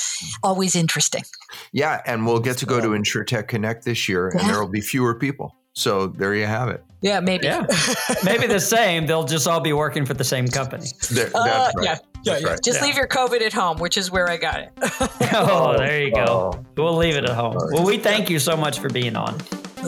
[0.42, 1.24] always interesting.
[1.72, 4.80] Yeah, and we'll get to go to InsurTech Connect this year, and there will be
[4.80, 5.56] fewer people.
[5.74, 6.84] So there you have it.
[7.00, 7.46] Yeah, maybe.
[7.46, 7.66] Yeah.
[8.24, 9.06] maybe the same.
[9.06, 10.86] They'll just all be working for the same company.
[11.10, 11.84] There, uh, right.
[11.84, 11.98] Yeah.
[12.24, 12.46] Yeah, yeah.
[12.46, 12.62] Right.
[12.62, 12.86] Just yeah.
[12.86, 14.70] leave your COVID at home, which is where I got it.
[15.34, 16.52] oh, there you go.
[16.54, 16.64] Oh.
[16.76, 17.56] We'll leave it at home.
[17.72, 19.38] Well, we thank you so much for being on.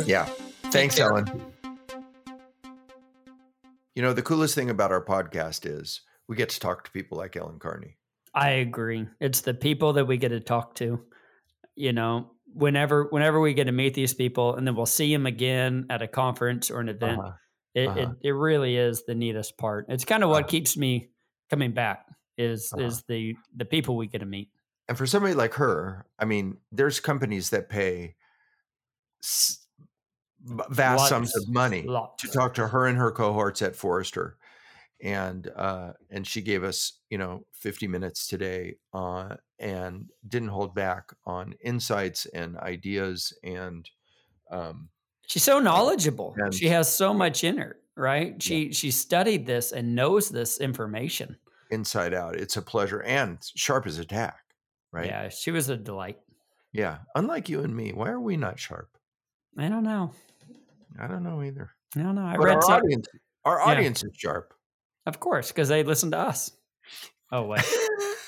[0.07, 0.25] Yeah.
[0.71, 1.54] Thanks, Ellen.
[3.95, 7.19] You know, the coolest thing about our podcast is we get to talk to people
[7.19, 7.97] like Ellen Carney.
[8.35, 9.07] I agree.
[9.21, 11.01] It's the people that we get to talk to.
[11.77, 15.27] You know, whenever whenever we get to meet these people, and then we'll see them
[15.27, 17.21] again at a conference or an event.
[17.21, 17.33] Uh-huh.
[17.75, 18.01] It, uh-huh.
[18.01, 19.87] it, it really is the neatest part.
[19.89, 20.49] It's kind of what uh-huh.
[20.49, 21.11] keeps me
[21.51, 22.07] coming back
[22.39, 22.87] is uh-huh.
[22.87, 24.51] is the the people we get to meet.
[24.89, 28.17] And for somebody like her, I mean, there's companies that pay
[30.45, 32.23] vast Lots, sums of money lots.
[32.23, 34.37] to talk to her and her cohorts at Forrester.
[35.03, 40.75] And uh, and she gave us, you know, 50 minutes today uh, and didn't hold
[40.75, 43.89] back on insights and ideas and
[44.51, 44.89] um,
[45.27, 46.35] she's so knowledgeable.
[46.37, 48.41] And, she has so much in her, right?
[48.43, 48.73] She yeah.
[48.73, 51.37] she studied this and knows this information
[51.71, 52.37] inside out.
[52.37, 54.41] It's a pleasure and sharp as a tack,
[54.93, 55.07] right?
[55.07, 56.19] Yeah, she was a delight.
[56.73, 58.89] Yeah, unlike you and me, why are we not sharp?
[59.57, 60.13] I don't know.
[61.01, 61.71] I don't know either.
[61.97, 62.23] No, no.
[62.25, 63.07] I but read our some, audience.
[63.45, 64.11] Our audience yeah.
[64.11, 64.55] is sharp.
[65.07, 66.51] Of course, because they listen to us.
[67.31, 67.65] Oh wait,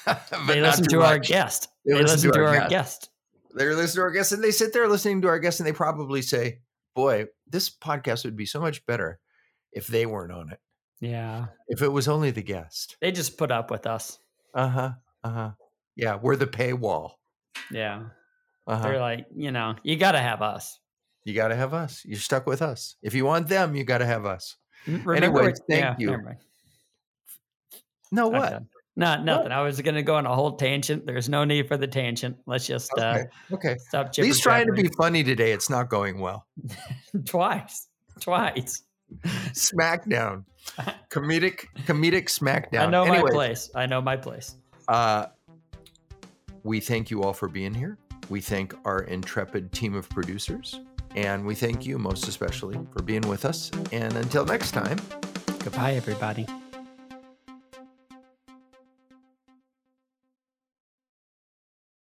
[0.46, 1.06] they listen to much.
[1.06, 1.68] our guest.
[1.84, 2.70] They, they listen, listen, to, our, our guest.
[2.70, 3.10] guest.
[3.54, 5.72] They listen to our guest, and they sit there listening to our guest, and they
[5.72, 6.60] probably say,
[6.94, 9.20] boy, this podcast would be so much better
[9.72, 10.58] if they weren't on it.
[11.00, 11.46] Yeah.
[11.68, 12.96] If it was only the guest.
[13.00, 14.18] They just put up with us.
[14.54, 14.90] Uh huh.
[15.22, 15.50] Uh huh.
[15.94, 17.12] Yeah, we're the paywall.
[17.70, 18.04] Yeah.
[18.66, 20.80] Uh They're like, you know, you got to have us.
[21.26, 22.04] You got to have us.
[22.04, 22.94] You're stuck with us.
[23.02, 24.54] If you want them, you got to have us.
[24.86, 26.22] Remember Anyways, thank yeah, you.
[28.12, 28.38] No, Okay.
[28.38, 28.62] what?
[28.94, 29.50] No, nothing.
[29.50, 31.04] I was going to go on a whole tangent.
[31.04, 32.36] There's no need for the tangent.
[32.46, 33.70] Let's just uh, Okay.
[33.70, 33.76] Okay.
[33.88, 35.50] stop He's trying to be funny today.
[35.50, 36.46] It's not going well.
[37.24, 37.88] twice.
[38.20, 38.84] Twice.
[39.24, 40.44] Smackdown.
[41.10, 42.82] Comedic, comedic smackdown.
[42.82, 43.68] I know my place.
[43.74, 44.54] I know my place.
[44.86, 45.26] Uh,
[46.62, 47.98] we thank you all for being here.
[48.28, 50.80] We thank our intrepid team of producers.
[51.16, 53.70] And we thank you most especially for being with us.
[53.90, 54.98] And until next time,
[55.66, 56.46] Goodbye, everybody.